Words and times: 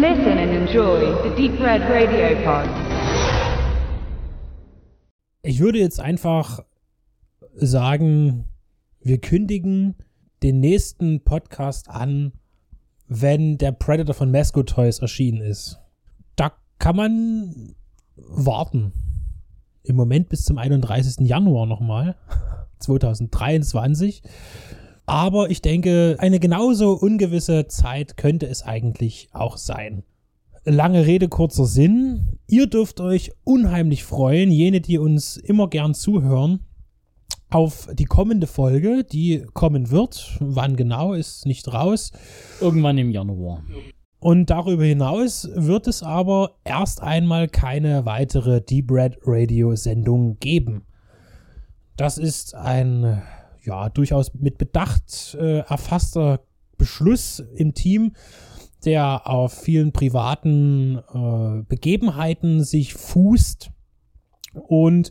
Listen 0.00 0.38
and 0.38 0.50
enjoy 0.54 1.00
the 1.22 1.28
Deep 1.36 1.60
Red 1.60 1.82
Radio 1.82 2.34
Pod. 2.42 2.66
Ich 5.42 5.60
würde 5.60 5.80
jetzt 5.80 6.00
einfach 6.00 6.60
sagen, 7.56 8.48
wir 9.00 9.20
kündigen 9.20 9.96
den 10.42 10.60
nächsten 10.60 11.22
Podcast 11.24 11.90
an, 11.90 12.32
wenn 13.06 13.58
der 13.58 13.72
Predator 13.72 14.14
von 14.14 14.30
Masco 14.30 14.62
Toys 14.62 15.00
erschienen 15.00 15.42
ist. 15.42 15.78
Da 16.36 16.52
kann 16.78 16.96
man 16.96 17.74
warten. 18.16 18.94
Im 19.82 19.96
Moment 19.96 20.30
bis 20.30 20.44
zum 20.44 20.56
31. 20.56 21.28
Januar 21.28 21.66
nochmal, 21.66 22.16
2023. 22.78 24.22
Aber 25.12 25.50
ich 25.50 25.60
denke, 25.60 26.16
eine 26.20 26.40
genauso 26.40 26.94
ungewisse 26.94 27.66
Zeit 27.66 28.16
könnte 28.16 28.46
es 28.46 28.62
eigentlich 28.62 29.28
auch 29.32 29.58
sein. 29.58 30.04
Lange 30.64 31.06
Rede, 31.06 31.28
kurzer 31.28 31.66
Sinn. 31.66 32.38
Ihr 32.46 32.66
dürft 32.66 32.98
euch 33.02 33.30
unheimlich 33.44 34.04
freuen, 34.04 34.50
jene, 34.50 34.80
die 34.80 34.96
uns 34.96 35.36
immer 35.36 35.68
gern 35.68 35.92
zuhören, 35.92 36.60
auf 37.50 37.90
die 37.92 38.06
kommende 38.06 38.46
Folge, 38.46 39.04
die 39.04 39.44
kommen 39.52 39.90
wird. 39.90 40.38
Wann 40.40 40.76
genau, 40.76 41.12
ist 41.12 41.44
nicht 41.44 41.70
raus. 41.70 42.12
Irgendwann 42.62 42.96
im 42.96 43.10
Januar. 43.10 43.64
Und 44.18 44.48
darüber 44.48 44.84
hinaus 44.84 45.46
wird 45.54 45.88
es 45.88 46.02
aber 46.02 46.56
erst 46.64 47.02
einmal 47.02 47.48
keine 47.48 48.06
weitere 48.06 48.62
Deep 48.62 48.90
Red 48.90 49.18
Radio 49.26 49.76
Sendung 49.76 50.38
geben. 50.38 50.86
Das 51.98 52.16
ist 52.16 52.54
ein 52.54 53.20
ja 53.64 53.88
durchaus 53.88 54.32
mit 54.34 54.58
Bedacht 54.58 55.36
äh, 55.40 55.58
erfasster 55.58 56.40
Beschluss 56.78 57.40
im 57.54 57.74
Team, 57.74 58.12
der 58.84 59.28
auf 59.28 59.52
vielen 59.52 59.92
privaten 59.92 60.98
äh, 60.98 61.62
Begebenheiten 61.68 62.64
sich 62.64 62.94
fußt 62.94 63.70
und 64.54 65.10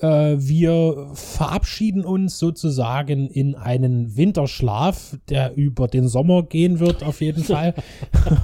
äh, 0.00 0.36
wir 0.38 1.10
verabschieden 1.14 2.04
uns 2.04 2.38
sozusagen 2.38 3.28
in 3.28 3.54
einen 3.54 4.16
Winterschlaf, 4.16 5.18
der 5.28 5.56
über 5.56 5.88
den 5.88 6.08
Sommer 6.08 6.42
gehen 6.42 6.80
wird, 6.80 7.02
auf 7.02 7.20
jeden 7.20 7.44
Fall. 7.44 7.74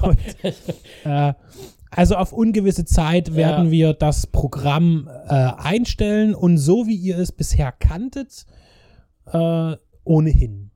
Und, 0.03 0.19
äh, 1.05 1.35
also 1.91 2.17
auf 2.17 2.33
ungewisse 2.33 2.85
Zeit 2.85 3.35
werden 3.37 3.67
ja. 3.67 3.71
wir 3.71 3.95
das 3.95 4.27
Programm 4.27 5.09
äh, 5.29 5.33
einstellen 5.33 6.35
und 6.35 6.59
so 6.59 6.87
wie 6.87 6.97
ihr 6.97 7.19
es 7.19 7.33
bisher 7.33 7.73
kanntet, 7.73 8.45
äh, 9.33 9.77
ohnehin. 10.05 10.71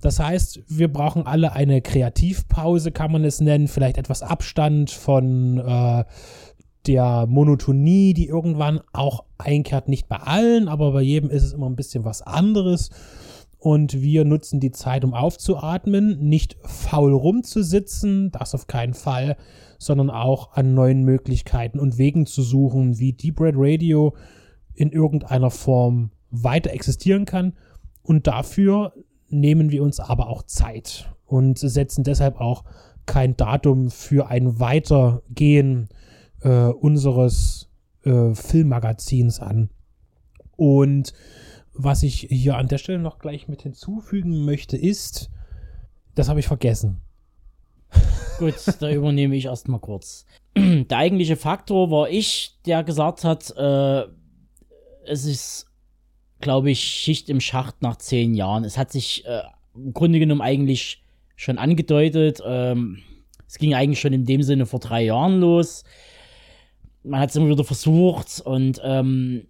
Das 0.00 0.20
heißt, 0.20 0.62
wir 0.68 0.92
brauchen 0.92 1.26
alle 1.26 1.52
eine 1.52 1.82
Kreativpause, 1.82 2.92
kann 2.92 3.10
man 3.10 3.24
es 3.24 3.40
nennen, 3.40 3.66
vielleicht 3.66 3.98
etwas 3.98 4.22
Abstand 4.22 4.90
von 4.90 5.58
äh, 5.58 6.04
der 6.86 7.26
Monotonie, 7.26 8.14
die 8.14 8.26
irgendwann 8.26 8.80
auch 8.92 9.24
einkehrt, 9.38 9.88
nicht 9.88 10.08
bei 10.08 10.16
allen, 10.16 10.68
aber 10.68 10.92
bei 10.92 11.02
jedem 11.02 11.30
ist 11.30 11.42
es 11.42 11.52
immer 11.52 11.68
ein 11.68 11.76
bisschen 11.76 12.04
was 12.04 12.22
anderes. 12.22 12.90
Und 13.58 14.00
wir 14.00 14.24
nutzen 14.24 14.60
die 14.60 14.70
Zeit, 14.70 15.04
um 15.04 15.14
aufzuatmen, 15.14 16.20
nicht 16.20 16.56
faul 16.62 17.12
rumzusitzen, 17.12 18.30
das 18.30 18.54
auf 18.54 18.68
keinen 18.68 18.94
Fall, 18.94 19.36
sondern 19.78 20.10
auch 20.10 20.52
an 20.52 20.74
neuen 20.74 21.02
Möglichkeiten 21.02 21.80
und 21.80 21.98
Wegen 21.98 22.24
zu 22.24 22.42
suchen, 22.42 22.98
wie 22.98 23.12
Deep 23.12 23.40
Red 23.40 23.54
Radio 23.58 24.14
in 24.74 24.90
irgendeiner 24.90 25.50
Form 25.50 26.12
weiter 26.30 26.72
existieren 26.72 27.24
kann. 27.24 27.54
Und 28.02 28.26
dafür 28.26 28.92
nehmen 29.28 29.70
wir 29.70 29.82
uns 29.82 30.00
aber 30.00 30.28
auch 30.28 30.42
Zeit 30.42 31.12
und 31.26 31.58
setzen 31.58 32.04
deshalb 32.04 32.40
auch 32.40 32.64
kein 33.06 33.36
Datum 33.36 33.90
für 33.90 34.28
ein 34.28 34.60
Weitergehen 34.60 35.88
äh, 36.42 36.66
unseres 36.66 37.68
äh, 38.04 38.34
Filmmagazins 38.34 39.40
an. 39.40 39.70
Und 40.56 41.12
was 41.72 42.02
ich 42.02 42.26
hier 42.30 42.56
an 42.56 42.68
der 42.68 42.78
Stelle 42.78 42.98
noch 42.98 43.18
gleich 43.18 43.48
mit 43.48 43.62
hinzufügen 43.62 44.44
möchte, 44.44 44.76
ist, 44.76 45.30
das 46.14 46.28
habe 46.28 46.40
ich 46.40 46.48
vergessen. 46.48 47.00
Gut, 48.38 48.54
da 48.80 48.90
übernehme 48.90 49.36
ich 49.36 49.46
erstmal 49.46 49.80
kurz. 49.80 50.26
Der 50.56 50.98
eigentliche 50.98 51.36
Faktor 51.36 51.90
war 51.90 52.10
ich, 52.10 52.58
der 52.66 52.84
gesagt 52.84 53.24
hat, 53.24 53.54
äh, 53.56 54.04
es 55.04 55.24
ist, 55.24 55.67
glaube 56.40 56.70
ich, 56.70 56.80
Schicht 56.80 57.28
im 57.30 57.40
Schacht 57.40 57.82
nach 57.82 57.96
zehn 57.96 58.34
Jahren. 58.34 58.64
Es 58.64 58.78
hat 58.78 58.92
sich 58.92 59.24
äh, 59.26 59.42
im 59.74 59.92
Grunde 59.92 60.18
genommen 60.18 60.40
eigentlich 60.40 61.02
schon 61.36 61.58
angedeutet. 61.58 62.40
Ähm, 62.44 62.98
es 63.46 63.58
ging 63.58 63.74
eigentlich 63.74 64.00
schon 64.00 64.12
in 64.12 64.24
dem 64.24 64.42
Sinne 64.42 64.66
vor 64.66 64.80
drei 64.80 65.04
Jahren 65.04 65.40
los 65.40 65.84
man 67.08 67.20
hat 67.20 67.30
es 67.30 67.36
immer 67.36 67.48
wieder 67.48 67.64
versucht 67.64 68.40
und 68.44 68.80
ähm, 68.84 69.46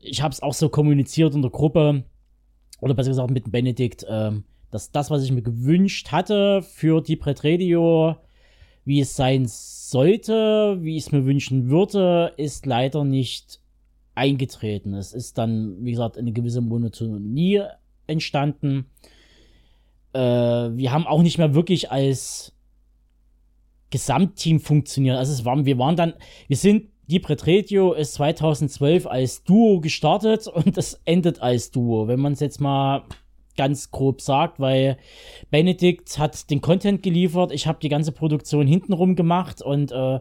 ich 0.00 0.22
habe 0.22 0.32
es 0.32 0.42
auch 0.42 0.54
so 0.54 0.68
kommuniziert 0.68 1.34
in 1.34 1.42
der 1.42 1.50
Gruppe 1.50 2.04
oder 2.80 2.94
besser 2.94 3.10
gesagt 3.10 3.30
mit 3.30 3.50
Benedikt, 3.50 4.04
ähm, 4.08 4.44
dass 4.70 4.90
das, 4.90 5.10
was 5.10 5.22
ich 5.22 5.32
mir 5.32 5.42
gewünscht 5.42 6.10
hatte 6.10 6.62
für 6.62 7.00
die 7.00 7.16
Brett 7.16 7.44
Radio, 7.44 8.16
wie 8.84 9.00
es 9.00 9.14
sein 9.14 9.44
sollte, 9.46 10.78
wie 10.80 10.96
ich 10.96 11.04
es 11.04 11.12
mir 11.12 11.26
wünschen 11.26 11.68
würde, 11.68 12.32
ist 12.36 12.66
leider 12.66 13.04
nicht 13.04 13.60
eingetreten. 14.14 14.94
Es 14.94 15.12
ist 15.12 15.38
dann, 15.38 15.76
wie 15.84 15.92
gesagt, 15.92 16.18
eine 16.18 16.32
gewisse 16.32 16.60
Monotonie 16.60 17.62
entstanden. 18.06 18.86
Äh, 20.12 20.20
wir 20.20 20.92
haben 20.92 21.06
auch 21.06 21.22
nicht 21.22 21.38
mehr 21.38 21.54
wirklich 21.54 21.90
als 21.90 22.52
Gesamtteam 23.90 24.60
funktioniert. 24.60 25.16
Also 25.16 25.32
es 25.32 25.44
waren, 25.44 25.66
wir 25.66 25.78
waren 25.78 25.96
dann, 25.96 26.14
wir 26.48 26.56
sind, 26.56 26.88
die 27.06 27.20
Pretretio 27.20 27.92
ist 27.92 28.14
2012 28.14 29.06
als 29.06 29.42
Duo 29.44 29.80
gestartet 29.80 30.46
und 30.48 30.76
das 30.76 31.00
endet 31.04 31.42
als 31.42 31.70
Duo, 31.70 32.08
wenn 32.08 32.20
man 32.20 32.32
es 32.32 32.40
jetzt 32.40 32.60
mal 32.60 33.04
ganz 33.56 33.90
grob 33.90 34.20
sagt, 34.22 34.60
weil 34.60 34.96
Benedikt 35.50 36.18
hat 36.18 36.50
den 36.50 36.60
Content 36.60 37.02
geliefert, 37.02 37.52
ich 37.52 37.66
habe 37.66 37.80
die 37.82 37.88
ganze 37.88 38.12
Produktion 38.12 38.66
hintenrum 38.66 39.16
gemacht 39.16 39.60
und 39.60 39.92
äh, 39.92 40.20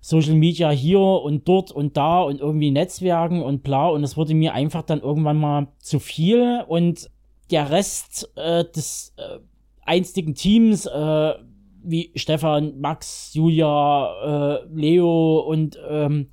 Social 0.00 0.34
Media 0.34 0.70
hier 0.70 1.00
und 1.00 1.48
dort 1.48 1.72
und 1.72 1.96
da 1.96 2.22
und 2.22 2.40
irgendwie 2.40 2.70
Netzwerken 2.70 3.42
und 3.42 3.62
bla 3.62 3.88
und 3.88 4.04
es 4.04 4.16
wurde 4.16 4.34
mir 4.34 4.54
einfach 4.54 4.82
dann 4.82 5.00
irgendwann 5.00 5.38
mal 5.38 5.68
zu 5.78 5.98
viel 5.98 6.64
und 6.68 7.10
der 7.50 7.70
Rest 7.70 8.30
äh, 8.36 8.64
des 8.64 9.14
äh, 9.16 9.38
einstigen 9.82 10.34
Teams 10.34 10.86
äh, 10.86 11.34
wie 11.82 12.12
Stefan, 12.14 12.78
Max, 12.80 13.32
Julia, 13.34 14.58
äh, 14.60 14.66
Leo 14.72 15.40
und, 15.40 15.78
ähm, 15.88 16.28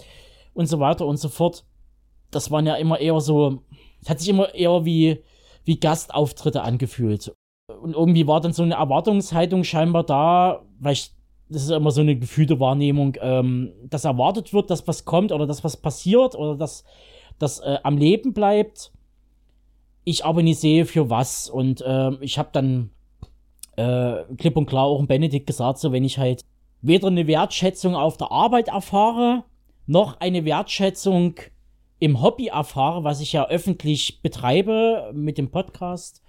und 0.53 0.67
so 0.67 0.79
weiter 0.79 1.05
und 1.05 1.17
so 1.17 1.29
fort. 1.29 1.65
Das 2.31 2.51
waren 2.51 2.65
ja 2.65 2.75
immer 2.75 2.99
eher 2.99 3.19
so, 3.21 3.63
hat 4.07 4.19
sich 4.19 4.29
immer 4.29 4.53
eher 4.53 4.85
wie, 4.85 5.23
wie 5.63 5.79
Gastauftritte 5.79 6.61
angefühlt. 6.61 7.33
Und 7.81 7.93
irgendwie 7.93 8.27
war 8.27 8.41
dann 8.41 8.53
so 8.53 8.63
eine 8.63 8.75
Erwartungshaltung 8.75 9.63
scheinbar 9.63 10.03
da, 10.03 10.65
weil 10.79 10.93
ich, 10.93 11.14
das 11.49 11.63
ist 11.63 11.69
immer 11.69 11.91
so 11.91 12.01
eine 12.01 12.15
gefühlte 12.17 12.59
Wahrnehmung, 12.59 13.17
ähm, 13.21 13.71
dass 13.83 14.05
erwartet 14.05 14.53
wird, 14.53 14.69
dass 14.69 14.87
was 14.87 15.05
kommt 15.05 15.31
oder 15.31 15.45
dass 15.45 15.63
was 15.63 15.77
passiert 15.77 16.35
oder 16.35 16.55
dass 16.55 16.83
das 17.37 17.59
äh, 17.59 17.77
am 17.83 17.97
Leben 17.97 18.33
bleibt. 18.33 18.91
Ich 20.03 20.25
aber 20.25 20.41
nicht 20.43 20.59
sehe 20.59 20.85
für 20.85 21.09
was. 21.09 21.49
Und 21.49 21.81
äh, 21.81 22.11
ich 22.21 22.37
habe 22.37 22.49
dann 22.51 22.89
äh, 23.75 24.23
klipp 24.37 24.57
und 24.57 24.65
klar 24.65 24.85
auch 24.85 24.99
ein 24.99 25.07
Benedikt 25.07 25.47
gesagt, 25.47 25.79
so 25.79 25.91
wenn 25.91 26.03
ich 26.03 26.17
halt 26.17 26.41
weder 26.81 27.07
eine 27.07 27.27
Wertschätzung 27.27 27.95
auf 27.95 28.17
der 28.17 28.31
Arbeit 28.31 28.69
erfahre, 28.69 29.43
noch 29.87 30.19
eine 30.19 30.45
Wertschätzung 30.45 31.35
im 31.99 32.21
Hobby 32.21 32.47
erfahre, 32.47 33.03
was 33.03 33.21
ich 33.21 33.33
ja 33.33 33.47
öffentlich 33.47 34.21
betreibe 34.21 35.11
mit 35.13 35.37
dem 35.37 35.49
Podcast. 35.49 36.21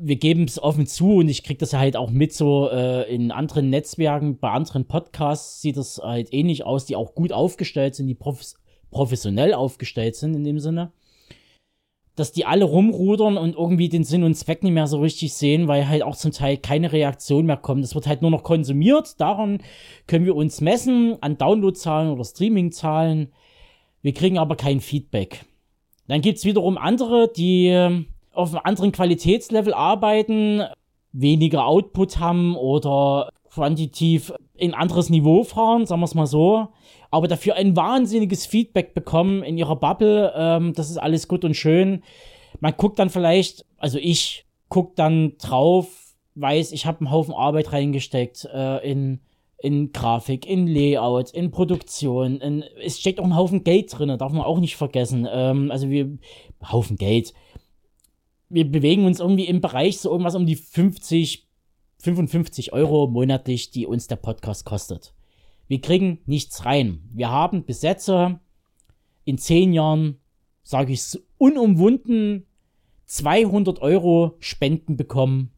Wir 0.00 0.16
geben 0.16 0.44
es 0.44 0.62
offen 0.62 0.86
zu 0.86 1.16
und 1.16 1.28
ich 1.28 1.42
kriege 1.42 1.58
das 1.58 1.72
halt 1.72 1.96
auch 1.96 2.10
mit 2.10 2.32
so 2.32 2.70
äh, 2.70 3.12
in 3.12 3.30
anderen 3.30 3.70
Netzwerken, 3.70 4.38
bei 4.38 4.50
anderen 4.50 4.86
Podcasts 4.86 5.60
sieht 5.60 5.76
das 5.76 6.00
halt 6.02 6.32
ähnlich 6.32 6.64
aus, 6.64 6.86
die 6.86 6.96
auch 6.96 7.14
gut 7.14 7.32
aufgestellt 7.32 7.94
sind, 7.94 8.06
die 8.06 8.14
profes 8.14 8.54
professionell 8.90 9.52
aufgestellt 9.52 10.16
sind 10.16 10.34
in 10.34 10.44
dem 10.44 10.58
Sinne 10.58 10.92
dass 12.18 12.32
die 12.32 12.46
alle 12.46 12.64
rumrudern 12.64 13.38
und 13.38 13.54
irgendwie 13.54 13.88
den 13.88 14.02
Sinn 14.02 14.24
und 14.24 14.34
Zweck 14.34 14.64
nicht 14.64 14.72
mehr 14.72 14.88
so 14.88 15.00
richtig 15.00 15.34
sehen, 15.34 15.68
weil 15.68 15.88
halt 15.88 16.02
auch 16.02 16.16
zum 16.16 16.32
Teil 16.32 16.56
keine 16.56 16.92
Reaktion 16.92 17.46
mehr 17.46 17.56
kommt. 17.56 17.84
Es 17.84 17.94
wird 17.94 18.08
halt 18.08 18.22
nur 18.22 18.32
noch 18.32 18.42
konsumiert. 18.42 19.20
Daran 19.20 19.62
können 20.08 20.24
wir 20.24 20.34
uns 20.34 20.60
messen 20.60 21.16
an 21.20 21.38
Downloadzahlen 21.38 22.10
oder 22.10 22.24
Streamingzahlen. 22.24 23.32
Wir 24.02 24.14
kriegen 24.14 24.36
aber 24.36 24.56
kein 24.56 24.80
Feedback. 24.80 25.44
Dann 26.08 26.20
gibt's 26.20 26.44
wiederum 26.44 26.76
andere, 26.76 27.30
die 27.32 28.04
auf 28.38 28.54
einem 28.54 28.62
anderen 28.64 28.92
Qualitätslevel 28.92 29.74
arbeiten, 29.74 30.62
weniger 31.12 31.66
Output 31.66 32.18
haben 32.18 32.56
oder 32.56 33.30
quantitativ 33.50 34.32
ein 34.60 34.74
anderes 34.74 35.10
Niveau 35.10 35.44
fahren, 35.44 35.86
sagen 35.86 36.00
wir 36.00 36.06
es 36.06 36.14
mal 36.14 36.26
so 36.26 36.68
aber 37.10 37.28
dafür 37.28 37.54
ein 37.54 37.76
wahnsinniges 37.76 38.46
Feedback 38.46 38.94
bekommen 38.94 39.42
in 39.42 39.56
ihrer 39.56 39.76
Bubble. 39.76 40.32
Ähm, 40.36 40.72
das 40.74 40.90
ist 40.90 40.98
alles 40.98 41.28
gut 41.28 41.44
und 41.44 41.54
schön. 41.54 42.02
Man 42.60 42.74
guckt 42.76 42.98
dann 42.98 43.10
vielleicht, 43.10 43.64
also 43.78 43.98
ich 43.98 44.46
guck 44.68 44.96
dann 44.96 45.36
drauf, 45.38 45.88
weiß, 46.34 46.72
ich 46.72 46.86
habe 46.86 47.00
einen 47.00 47.10
Haufen 47.10 47.34
Arbeit 47.34 47.72
reingesteckt 47.72 48.48
äh, 48.52 48.90
in 48.90 49.20
in 49.60 49.90
Grafik, 49.90 50.46
in 50.46 50.68
Layout, 50.68 51.32
in 51.32 51.50
Produktion. 51.50 52.40
In, 52.40 52.62
es 52.80 53.00
steckt 53.00 53.18
auch 53.18 53.24
ein 53.24 53.34
Haufen 53.34 53.64
Geld 53.64 53.98
drin, 53.98 54.16
darf 54.16 54.32
man 54.32 54.42
auch 54.42 54.60
nicht 54.60 54.76
vergessen. 54.76 55.26
Ähm, 55.28 55.72
also 55.72 55.90
wir, 55.90 56.16
Haufen 56.70 56.96
Geld. 56.96 57.34
Wir 58.48 58.70
bewegen 58.70 59.04
uns 59.04 59.20
irgendwie 59.20 59.46
im 59.46 59.60
Bereich 59.60 59.98
so 59.98 60.10
irgendwas 60.10 60.34
um 60.34 60.46
die 60.46 60.56
50, 60.56 61.46
55 61.98 62.72
Euro 62.72 63.06
monatlich, 63.08 63.70
die 63.70 63.86
uns 63.86 64.06
der 64.06 64.16
Podcast 64.16 64.64
kostet. 64.64 65.14
Wir 65.66 65.80
kriegen 65.80 66.20
nichts 66.26 66.64
rein. 66.64 67.02
Wir 67.12 67.30
haben 67.30 67.64
bis 67.64 67.82
jetzt 67.82 68.08
in 68.08 69.36
zehn 69.36 69.74
Jahren, 69.74 70.18
sage 70.62 70.92
ich 70.92 71.00
es 71.00 71.22
unumwunden, 71.36 72.46
200 73.04 73.80
Euro 73.80 74.36
Spenden 74.38 74.96
bekommen. 74.96 75.50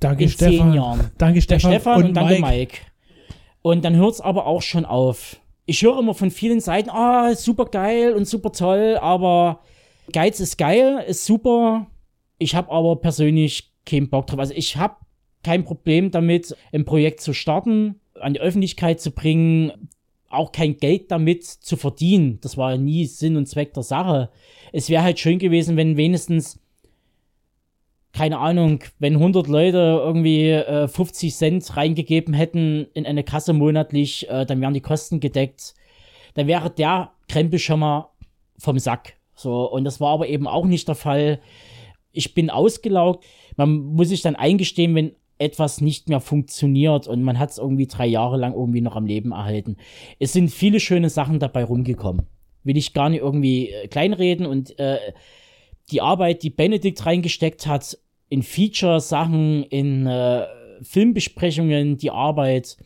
Danke, 0.00 0.24
in 0.24 0.30
Stefan. 0.30 0.52
zehn 0.52 0.72
Jahren. 0.72 1.10
Danke, 1.18 1.40
Der 1.40 1.42
Stefan. 1.42 1.72
Stefan 1.72 1.98
und, 1.98 2.08
und 2.08 2.14
danke 2.14 2.34
Mike. 2.34 2.46
Mike. 2.46 2.76
Und 3.62 3.84
dann 3.84 3.96
hört 3.96 4.14
es 4.14 4.20
aber 4.22 4.46
auch 4.46 4.62
schon 4.62 4.86
auf. 4.86 5.36
Ich 5.66 5.82
höre 5.82 5.98
immer 5.98 6.14
von 6.14 6.30
vielen 6.30 6.60
Seiten, 6.60 6.88
ah, 6.90 7.34
super 7.34 7.66
geil 7.66 8.14
und 8.14 8.26
super 8.26 8.52
toll, 8.52 8.98
aber 9.00 9.60
Geiz 10.12 10.40
ist 10.40 10.56
geil, 10.56 11.04
ist 11.06 11.26
super. 11.26 11.86
Ich 12.40 12.54
habe 12.54 12.72
aber 12.72 12.96
persönlich 12.96 13.70
keinen 13.86 14.08
Bock 14.08 14.26
drauf. 14.26 14.40
Also 14.40 14.54
ich 14.56 14.76
habe 14.76 14.96
kein 15.44 15.64
Problem 15.64 16.10
damit, 16.10 16.56
ein 16.72 16.84
Projekt 16.84 17.20
zu 17.20 17.32
starten, 17.32 18.00
an 18.14 18.34
die 18.34 18.40
Öffentlichkeit 18.40 19.00
zu 19.00 19.12
bringen, 19.12 19.88
auch 20.28 20.50
kein 20.50 20.76
Geld 20.76 21.10
damit 21.10 21.44
zu 21.44 21.76
verdienen. 21.76 22.38
Das 22.40 22.56
war 22.56 22.72
ja 22.72 22.78
nie 22.78 23.04
Sinn 23.06 23.36
und 23.36 23.46
Zweck 23.46 23.74
der 23.74 23.82
Sache. 23.82 24.30
Es 24.72 24.88
wäre 24.88 25.02
halt 25.02 25.18
schön 25.18 25.38
gewesen, 25.38 25.76
wenn 25.76 25.96
wenigstens 25.96 26.60
keine 28.12 28.38
Ahnung, 28.38 28.80
wenn 28.98 29.14
100 29.14 29.46
Leute 29.46 30.00
irgendwie 30.02 30.50
äh, 30.50 30.88
50 30.88 31.34
Cent 31.34 31.76
reingegeben 31.76 32.34
hätten 32.34 32.88
in 32.92 33.06
eine 33.06 33.22
Kasse 33.22 33.52
monatlich, 33.52 34.28
äh, 34.28 34.44
dann 34.44 34.60
wären 34.60 34.74
die 34.74 34.80
Kosten 34.80 35.20
gedeckt. 35.20 35.74
Dann 36.34 36.46
wäre 36.46 36.70
der 36.70 37.12
Krempel 37.28 37.58
schon 37.58 37.80
mal 37.80 38.10
vom 38.58 38.78
Sack. 38.78 39.14
So, 39.34 39.70
und 39.70 39.84
das 39.84 40.00
war 40.00 40.12
aber 40.12 40.28
eben 40.28 40.48
auch 40.48 40.66
nicht 40.66 40.88
der 40.88 40.96
Fall. 40.96 41.40
Ich 42.12 42.34
bin 42.34 42.50
ausgelaugt. 42.50 43.24
Man 43.56 43.78
muss 43.78 44.08
sich 44.08 44.22
dann 44.22 44.36
eingestehen, 44.36 44.94
wenn 44.94 45.12
etwas 45.38 45.80
nicht 45.80 46.08
mehr 46.08 46.20
funktioniert 46.20 47.08
und 47.08 47.22
man 47.22 47.38
hat 47.38 47.50
es 47.50 47.58
irgendwie 47.58 47.86
drei 47.86 48.06
Jahre 48.06 48.36
lang 48.36 48.52
irgendwie 48.52 48.82
noch 48.82 48.94
am 48.94 49.06
Leben 49.06 49.32
erhalten. 49.32 49.76
Es 50.18 50.34
sind 50.34 50.50
viele 50.50 50.80
schöne 50.80 51.08
Sachen 51.08 51.38
dabei 51.38 51.64
rumgekommen. 51.64 52.26
Will 52.62 52.76
ich 52.76 52.92
gar 52.92 53.08
nicht 53.08 53.20
irgendwie 53.20 53.70
äh, 53.70 53.88
kleinreden 53.88 54.44
und 54.44 54.78
äh, 54.78 54.98
die 55.90 56.02
Arbeit, 56.02 56.42
die 56.42 56.50
Benedikt 56.50 57.04
reingesteckt 57.06 57.66
hat, 57.66 57.98
in 58.28 58.42
Feature-Sachen, 58.42 59.64
in 59.64 60.06
äh, 60.06 60.46
Filmbesprechungen, 60.82 61.96
die 61.96 62.10
Arbeit 62.10 62.76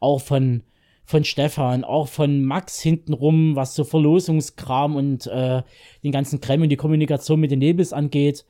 auch 0.00 0.20
von, 0.20 0.62
von 1.04 1.24
Stefan, 1.24 1.84
auch 1.84 2.08
von 2.08 2.44
Max 2.44 2.80
hintenrum, 2.80 3.56
was 3.56 3.74
so 3.74 3.84
Verlosungskram 3.84 4.96
und 4.96 5.26
äh, 5.28 5.62
den 6.02 6.12
ganzen 6.12 6.40
Krem 6.40 6.62
und 6.62 6.68
die 6.68 6.76
Kommunikation 6.76 7.40
mit 7.40 7.50
den 7.50 7.60
Labels 7.60 7.92
angeht. 7.92 8.44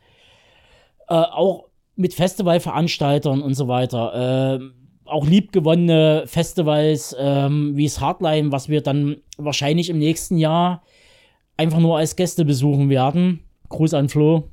Äh, 1.11 1.15
auch 1.15 1.69
mit 1.97 2.15
Festivalveranstaltern 2.15 3.43
und 3.43 3.55
so 3.55 3.69
weiter. 3.69 4.61
Äh, 4.61 4.65
auch 5.05 5.27
liebgewonnene 5.27 6.25
Festivals 6.27 7.15
ähm, 7.19 7.77
wie 7.77 7.85
das 7.85 8.01
Hardline, 8.01 8.53
was 8.53 8.69
wir 8.69 8.81
dann 8.81 9.17
wahrscheinlich 9.37 9.91
im 9.91 9.99
nächsten 9.99 10.39
Jahr 10.39 10.83
einfach 11.57 11.81
nur 11.81 11.99
als 11.99 12.17
Gäste 12.17 12.45
besuchen 12.45 12.89
werden. 12.89 13.45
Gruß 13.69 13.95
an 13.95 14.09
Flo. 14.09 14.49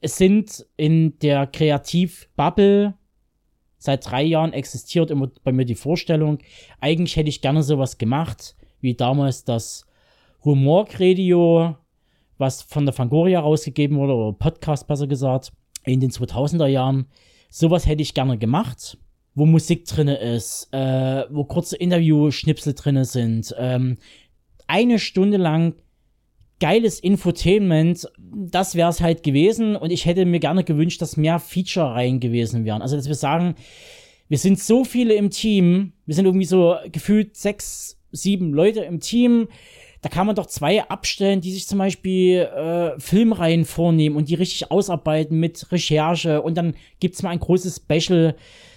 Es 0.00 0.16
sind 0.16 0.66
in 0.76 1.18
der 1.20 1.46
Kreativbubble 1.46 2.94
seit 3.78 4.10
drei 4.10 4.22
Jahren 4.22 4.52
existiert 4.52 5.10
immer 5.10 5.30
bei 5.44 5.52
mir 5.52 5.64
die 5.64 5.74
Vorstellung, 5.74 6.38
eigentlich 6.80 7.16
hätte 7.16 7.28
ich 7.28 7.40
gerne 7.40 7.62
sowas 7.62 7.96
gemacht, 7.96 8.56
wie 8.80 8.94
damals 8.94 9.44
das 9.44 9.86
Humor-Radio, 10.44 11.76
was 12.38 12.62
von 12.62 12.86
der 12.86 12.92
Fangoria 12.92 13.40
rausgegeben 13.40 13.98
wurde, 13.98 14.14
oder 14.14 14.32
Podcast 14.32 14.86
besser 14.86 15.06
gesagt, 15.06 15.52
in 15.84 16.00
den 16.00 16.10
2000er 16.10 16.66
Jahren. 16.66 17.06
Sowas 17.50 17.86
hätte 17.86 18.02
ich 18.02 18.14
gerne 18.14 18.38
gemacht, 18.38 18.98
wo 19.34 19.46
Musik 19.46 19.84
drin 19.86 20.08
ist, 20.08 20.68
äh, 20.72 21.24
wo 21.30 21.44
kurze 21.44 21.76
Interview-Schnipsel 21.76 22.74
drin 22.74 23.04
sind. 23.04 23.54
Ähm, 23.58 23.96
eine 24.66 24.98
Stunde 24.98 25.38
lang 25.38 25.74
geiles 26.60 26.98
Infotainment, 26.98 28.08
das 28.18 28.74
wäre 28.74 28.90
es 28.90 29.00
halt 29.00 29.22
gewesen 29.22 29.76
und 29.76 29.90
ich 29.90 30.06
hätte 30.06 30.24
mir 30.24 30.40
gerne 30.40 30.64
gewünscht, 30.64 31.00
dass 31.00 31.16
mehr 31.16 31.38
Feature 31.38 31.94
rein 31.94 32.20
gewesen 32.20 32.64
wären. 32.64 32.82
Also, 32.82 32.96
dass 32.96 33.06
wir 33.06 33.14
sagen, 33.14 33.54
wir 34.28 34.38
sind 34.38 34.58
so 34.58 34.84
viele 34.84 35.14
im 35.14 35.30
Team, 35.30 35.92
wir 36.04 36.14
sind 36.14 36.26
irgendwie 36.26 36.44
so 36.44 36.76
gefühlt 36.90 37.36
sechs, 37.36 37.98
sieben 38.10 38.52
Leute 38.52 38.80
im 38.80 39.00
Team. 39.00 39.48
Da 40.00 40.08
kann 40.08 40.26
man 40.26 40.36
doch 40.36 40.46
zwei 40.46 40.82
abstellen, 40.84 41.40
die 41.40 41.52
sich 41.52 41.66
zum 41.66 41.78
Beispiel 41.78 42.40
äh, 42.40 43.00
Filmreihen 43.00 43.64
vornehmen 43.64 44.16
und 44.16 44.28
die 44.28 44.34
richtig 44.34 44.70
ausarbeiten 44.70 45.38
mit 45.40 45.70
Recherche 45.72 46.40
und 46.42 46.56
dann 46.56 46.74
gibt's 47.00 47.22
mal 47.22 47.30
ein 47.30 47.40
großes 47.40 47.82
Special. 47.84 48.36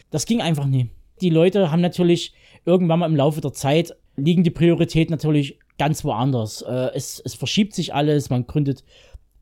Das 0.10 0.26
ging 0.26 0.42
einfach 0.42 0.66
nie. 0.66 0.90
Die 1.22 1.30
Leute 1.30 1.72
haben 1.72 1.82
natürlich 1.82 2.34
irgendwann 2.66 3.00
mal 3.00 3.06
im 3.06 3.16
Laufe 3.16 3.42
der 3.42 3.54
Zeit 3.54 3.96
liegen 4.16 4.44
die 4.44 4.50
Prioritäten 4.50 5.12
natürlich 5.12 5.58
ganz 5.78 6.04
woanders. 6.04 6.62
Äh, 6.62 6.92
es, 6.94 7.22
es 7.24 7.34
verschiebt 7.34 7.74
sich 7.74 7.94
alles, 7.94 8.30
man 8.30 8.48
gründet 8.48 8.84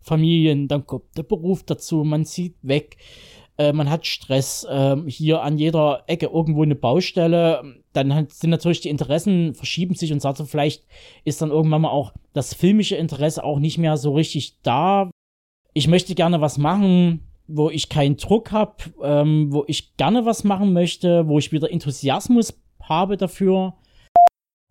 Familien, 0.01 0.67
dann 0.67 0.85
kommt 0.85 1.17
der 1.17 1.23
Beruf 1.23 1.63
dazu, 1.63 2.03
man 2.03 2.25
zieht 2.25 2.55
weg, 2.61 2.97
äh, 3.59 3.73
man 3.73 3.89
hat 3.89 4.07
Stress, 4.07 4.63
äh, 4.63 4.95
hier 5.07 5.43
an 5.43 5.57
jeder 5.57 6.03
Ecke 6.07 6.27
irgendwo 6.27 6.63
eine 6.63 6.75
Baustelle, 6.75 7.75
dann 7.93 8.15
hat, 8.15 8.31
sind 8.31 8.49
natürlich 8.49 8.79
die 8.79 8.89
Interessen, 8.89 9.53
verschieben 9.53 9.95
sich 9.95 10.13
und 10.13 10.21
sagt 10.21 10.37
so, 10.37 10.45
vielleicht 10.45 10.85
ist 11.25 11.41
dann 11.41 11.51
irgendwann 11.51 11.81
mal 11.81 11.89
auch 11.89 12.13
das 12.33 12.53
filmische 12.53 12.95
Interesse 12.95 13.43
auch 13.43 13.59
nicht 13.59 13.77
mehr 13.77 13.97
so 13.97 14.13
richtig 14.13 14.57
da. 14.63 15.11
Ich 15.73 15.87
möchte 15.87 16.15
gerne 16.15 16.41
was 16.41 16.57
machen, 16.57 17.27
wo 17.47 17.69
ich 17.69 17.89
keinen 17.89 18.17
Druck 18.17 18.51
habe, 18.51 18.75
ähm, 19.03 19.51
wo 19.51 19.65
ich 19.67 19.97
gerne 19.97 20.25
was 20.25 20.43
machen 20.43 20.71
möchte, 20.71 21.27
wo 21.27 21.37
ich 21.37 21.51
wieder 21.51 21.71
Enthusiasmus 21.71 22.59
habe 22.81 23.17
dafür 23.17 23.73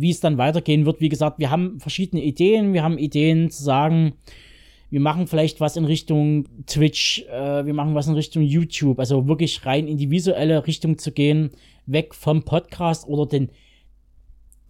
wie 0.00 0.10
es 0.10 0.20
dann 0.20 0.38
weitergehen 0.38 0.86
wird. 0.86 1.00
Wie 1.00 1.08
gesagt, 1.08 1.38
wir 1.38 1.50
haben 1.50 1.80
verschiedene 1.80 2.22
Ideen. 2.22 2.72
Wir 2.72 2.84
haben 2.84 2.98
Ideen 2.98 3.50
zu 3.50 3.62
sagen, 3.62 4.14
wir 4.90 5.00
machen 5.00 5.26
vielleicht 5.26 5.60
was 5.60 5.76
in 5.76 5.84
Richtung 5.84 6.46
Twitch, 6.66 7.24
äh, 7.30 7.66
wir 7.66 7.74
machen 7.74 7.94
was 7.94 8.06
in 8.06 8.14
Richtung 8.14 8.42
YouTube. 8.42 8.98
Also 8.98 9.28
wirklich 9.28 9.66
rein 9.66 9.86
in 9.86 9.98
die 9.98 10.10
visuelle 10.10 10.66
Richtung 10.66 10.98
zu 10.98 11.12
gehen, 11.12 11.50
weg 11.86 12.14
vom 12.14 12.42
Podcast 12.42 13.06
oder 13.06 13.26
den 13.26 13.50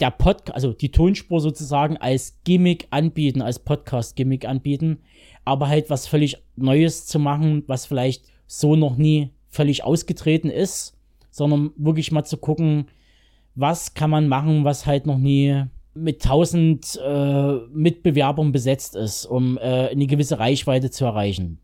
der 0.01 0.11
Podcast, 0.13 0.55
also 0.55 0.73
die 0.73 0.91
Tonspur 0.91 1.41
sozusagen 1.41 1.97
als 1.97 2.39
Gimmick 2.45 2.87
anbieten, 2.91 3.43
als 3.43 3.59
Podcast-Gimmick 3.59 4.45
anbieten, 4.45 4.99
aber 5.45 5.69
halt 5.69 5.91
was 5.91 6.07
völlig 6.07 6.37
Neues 6.55 7.07
zu 7.07 7.19
machen, 7.19 7.65
was 7.67 7.87
vielleicht 7.87 8.27
so 8.47 8.77
noch 8.77 8.97
nie 8.97 9.31
völlig 9.49 9.83
ausgetreten 9.83 10.51
ist, 10.51 10.97
sondern 11.31 11.73
wirklich 11.77 12.13
mal 12.13 12.25
zu 12.25 12.37
gucken, 12.37 12.87
was 13.57 13.95
kann 13.95 14.11
man 14.11 14.29
machen, 14.29 14.65
was 14.65 14.87
halt 14.87 15.07
noch 15.07 15.19
nie 15.19 15.65
mit 15.99 16.23
tausend 16.23 16.99
äh, 17.05 17.53
Mitbewerbern 17.73 18.53
besetzt 18.53 18.97
ist, 18.97 19.27
um 19.27 19.59
äh, 19.59 19.89
eine 19.89 20.07
gewisse 20.07 20.39
Reichweite 20.39 20.91
zu 20.91 21.05
erreichen. 21.05 21.61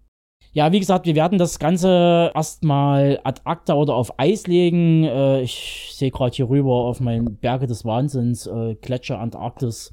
Ja, 0.53 0.71
wie 0.71 0.79
gesagt, 0.79 1.05
wir 1.07 1.17
werden 1.17 1.37
das 1.37 1.59
Ganze 1.59 2.31
erstmal 2.33 3.19
ad 3.25 3.41
acta 3.45 3.75
oder 3.75 3.97
auf 3.97 4.21
Eis 4.21 4.47
legen. 4.47 5.03
Äh, 5.03 5.41
ich 5.43 5.89
sehe 5.93 6.13
gerade 6.13 6.33
hier 6.37 6.49
rüber 6.49 6.75
auf 6.85 7.01
meinen 7.01 7.39
Berge 7.39 7.67
des 7.67 7.85
Wahnsinns, 7.85 8.47
äh, 8.47 8.77
Gletscher 8.81 9.19
Antarktis. 9.19 9.93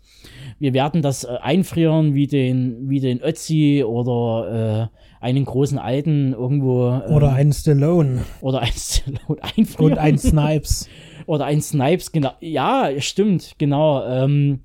Wir 0.60 0.76
werden 0.76 1.02
das 1.02 1.24
äh, 1.24 1.30
einfrieren 1.42 2.14
wie 2.14 2.28
den, 2.28 2.88
wie 2.90 3.00
den 3.00 3.22
Ötzi 3.24 3.84
oder 3.84 4.90
äh, 4.92 5.26
einen 5.26 5.46
großen 5.46 5.80
Alten 5.80 6.34
irgendwo. 6.34 6.90
ähm, 6.90 7.12
Oder 7.16 7.34
ein 7.34 7.52
Stallone 7.54 8.24
oder 8.42 8.60
ein 8.62 8.72
Stallone 8.76 9.42
einfrieren. 9.58 9.94
und 9.94 9.98
ein 9.98 10.20
Snipes. 10.20 10.88
Oder 11.26 11.46
ein 11.46 11.62
Snipes, 11.62 12.12
genau. 12.12 12.32
Ja, 12.40 12.90
stimmt, 13.00 13.56
genau. 13.58 14.04
Ähm, 14.06 14.62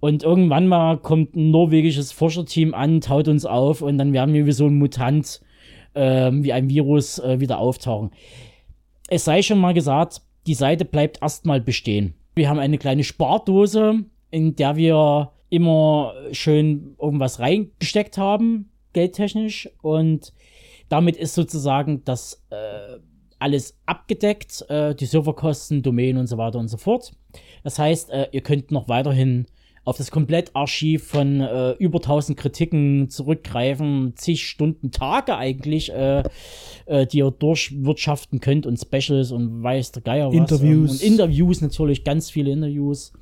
und 0.00 0.22
irgendwann 0.22 0.66
mal 0.66 0.96
kommt 0.98 1.36
ein 1.36 1.50
norwegisches 1.50 2.10
Forscherteam 2.12 2.74
an, 2.74 3.00
taut 3.00 3.28
uns 3.28 3.44
auf 3.44 3.82
und 3.82 3.98
dann 3.98 4.12
werden 4.12 4.34
wir 4.34 4.46
wie 4.46 4.52
so 4.52 4.66
ein 4.66 4.78
Mutant, 4.78 5.40
ähm, 5.94 6.42
wie 6.42 6.52
ein 6.52 6.70
Virus 6.70 7.18
äh, 7.18 7.40
wieder 7.40 7.58
auftauchen. 7.58 8.10
Es 9.08 9.24
sei 9.24 9.42
schon 9.42 9.58
mal 9.58 9.74
gesagt, 9.74 10.22
die 10.46 10.54
Seite 10.54 10.84
bleibt 10.84 11.20
erstmal 11.20 11.60
bestehen. 11.60 12.14
Wir 12.34 12.48
haben 12.48 12.58
eine 12.58 12.78
kleine 12.78 13.04
Spardose, 13.04 14.04
in 14.30 14.56
der 14.56 14.76
wir 14.76 15.32
immer 15.50 16.14
schön 16.32 16.96
irgendwas 16.98 17.40
reingesteckt 17.40 18.16
haben, 18.16 18.70
geldtechnisch. 18.92 19.68
Und 19.82 20.32
damit 20.88 21.16
ist 21.16 21.34
sozusagen 21.34 22.04
das 22.04 22.42
äh, 22.50 22.98
alles 23.40 23.78
abgedeckt, 23.86 24.64
äh, 24.68 24.94
die 24.94 25.06
Serverkosten, 25.06 25.82
Domain 25.82 26.16
und 26.16 26.26
so 26.26 26.38
weiter 26.38 26.58
und 26.58 26.68
so 26.68 26.76
fort. 26.76 27.12
Das 27.64 27.78
heißt, 27.78 28.10
äh, 28.10 28.28
ihr 28.32 28.42
könnt 28.42 28.70
noch 28.70 28.88
weiterhin 28.88 29.46
auf 29.84 29.96
das 29.96 30.10
Komplettarchiv 30.10 31.04
von 31.04 31.40
äh, 31.40 31.72
über 31.72 31.98
1000 31.98 32.38
Kritiken 32.38 33.08
zurückgreifen, 33.08 34.12
zig 34.14 34.46
Stunden, 34.46 34.90
Tage 34.90 35.36
eigentlich, 35.36 35.90
äh, 35.92 36.22
äh, 36.86 37.06
die 37.06 37.18
ihr 37.18 37.30
durchwirtschaften 37.30 38.40
könnt 38.40 38.66
und 38.66 38.78
Specials 38.78 39.32
und 39.32 39.62
weiß 39.62 39.92
der 39.92 40.02
Geier 40.02 40.28
was. 40.28 40.34
Interviews. 40.34 40.92
Und 40.92 41.02
Interviews 41.02 41.60
natürlich, 41.60 42.04
ganz 42.04 42.30
viele 42.30 42.50
Interviews. 42.50 43.12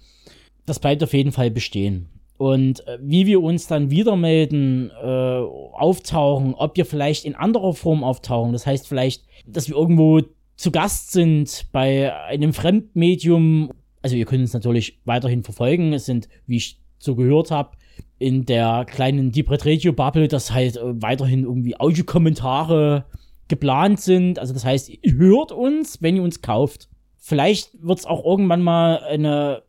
Das 0.66 0.80
bleibt 0.80 1.02
auf 1.02 1.14
jeden 1.14 1.32
Fall 1.32 1.50
bestehen. 1.50 2.08
Und 2.38 2.87
äh, 2.87 2.99
wie 3.02 3.26
wir 3.26 3.42
uns 3.42 3.66
dann 3.66 3.90
wieder 3.90 4.16
melden, 4.16 4.90
äh, 4.90 5.04
auftauchen, 5.04 6.54
ob 6.54 6.76
wir 6.76 6.87
vielleicht 6.87 7.25
in 7.25 7.35
anderer 7.35 7.75
Form 7.75 8.04
auftauchen, 8.04 8.52
das 8.52 8.64
heißt 8.64 8.87
vielleicht, 8.87 9.25
dass 9.47 9.68
wir 9.68 9.76
irgendwo 9.76 10.21
zu 10.57 10.71
Gast 10.71 11.12
sind 11.12 11.66
bei 11.73 12.14
einem 12.14 12.52
Fremdmedium. 12.52 13.71
Also 14.02 14.16
ihr 14.16 14.25
könnt 14.25 14.42
uns 14.42 14.52
natürlich 14.52 15.00
weiterhin 15.04 15.42
verfolgen. 15.42 15.92
Es 15.92 16.07
sind, 16.07 16.28
wie 16.47 16.57
ich 16.57 16.80
so 16.99 17.16
gehört 17.16 17.50
habe, 17.50 17.76
in 18.18 18.47
der 18.47 18.85
kleinen 18.88 19.33
Deep 19.33 19.50
Red 19.50 19.66
Radio 19.66 19.92
Bubble, 19.92 20.28
dass 20.28 20.52
halt 20.52 20.76
äh, 20.76 21.02
weiterhin 21.02 21.42
irgendwie 21.42 21.78
Audiokommentare 21.78 23.04
geplant 23.49 24.00
sind. 24.00 24.38
Also 24.38 24.54
das 24.54 24.64
heißt, 24.64 24.90
ihr 24.90 25.14
hört 25.14 25.50
uns, 25.50 26.02
wenn 26.02 26.16
ihr 26.16 26.23
uns 26.23 26.40
kauft. 26.40 26.88
Vielleicht 27.16 27.71
wird 27.83 27.99
es 27.99 28.07
auch 28.07 28.25
irgendwann 28.25 28.62
mal 28.62 28.99
eine 29.00 29.62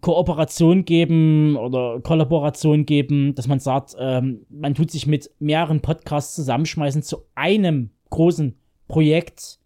Kooperation 0.00 0.84
geben 0.84 1.56
oder 1.56 2.00
Kollaboration 2.00 2.86
geben, 2.86 3.34
dass 3.34 3.46
man 3.46 3.60
sagt, 3.60 3.94
ähm, 3.98 4.46
man 4.48 4.74
tut 4.74 4.90
sich 4.90 5.06
mit 5.06 5.30
mehreren 5.38 5.80
Podcasts 5.80 6.34
zusammenschmeißen 6.34 7.02
zu 7.02 7.24
einem 7.34 7.90
großen 8.10 8.56
Projekt 8.88 9.58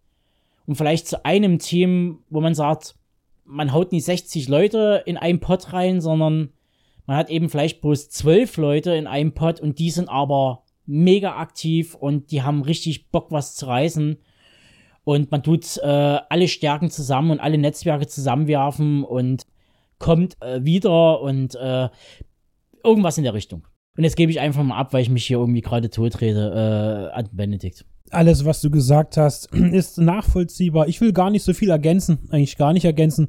und 0.67 0.75
vielleicht 0.75 1.07
zu 1.07 1.25
einem 1.25 1.59
Team, 1.59 2.19
wo 2.29 2.41
man 2.41 2.55
sagt, 2.55 2.97
man 3.45 3.73
haut 3.73 3.93
nicht 3.93 4.05
60 4.05 4.49
Leute 4.49 5.03
in 5.07 5.17
einen 5.17 5.39
Pod 5.39 5.73
rein, 5.73 6.01
sondern 6.01 6.51
man 7.07 7.17
hat 7.17 7.31
eben 7.31 7.49
vielleicht 7.49 7.81
bloß 7.81 8.11
zwölf 8.11 8.57
Leute 8.57 8.93
in 8.93 9.07
einem 9.07 9.33
Pod 9.33 9.61
und 9.61 9.79
die 9.79 9.91
sind 9.91 10.09
aber 10.09 10.65
mega 10.87 11.37
aktiv 11.37 11.95
und 11.95 12.33
die 12.33 12.43
haben 12.43 12.63
richtig 12.63 13.11
Bock, 13.11 13.31
was 13.31 13.55
zu 13.55 13.67
reißen. 13.67 14.19
Und 15.05 15.31
man 15.31 15.45
tut 15.45 15.77
äh, 15.79 15.87
alle 15.87 16.49
Stärken 16.49 16.91
zusammen 16.91 17.31
und 17.31 17.41
alle 17.41 17.59
Netzwerke 17.59 18.09
zusammenwerfen 18.09 19.05
und 19.05 19.47
kommt 19.99 20.41
äh, 20.43 20.65
wieder 20.65 21.21
und 21.21 21.55
äh, 21.55 21.89
irgendwas 22.85 23.19
in 23.19 23.25
der 23.25 23.35
Richtung. 23.35 23.67
Und 23.97 24.05
jetzt 24.05 24.17
gebe 24.17 24.31
ich 24.31 24.41
einfach 24.41 24.63
mal 24.63 24.77
ab, 24.77 24.93
weil 24.93 25.03
ich 25.03 25.11
mich 25.11 25.27
hier 25.27 25.39
irgendwie 25.39 25.63
gerade 25.63 25.91
totrede 25.91 27.11
äh, 27.13 27.17
an 27.17 27.29
Benedikt. 27.33 27.87
Alles, 28.11 28.45
was 28.45 28.61
du 28.61 28.71
gesagt 28.71 29.17
hast, 29.17 29.47
ist 29.55 29.99
nachvollziehbar. 29.99 30.89
Ich 30.89 31.01
will 31.01 31.13
gar 31.13 31.31
nicht 31.31 31.43
so 31.43 31.55
viel 31.55 31.71
ergänzen, 31.71 32.19
eigentlich 32.31 32.59
gar 32.59 32.73
nicht 32.73 32.85
ergänzen. 32.85 33.29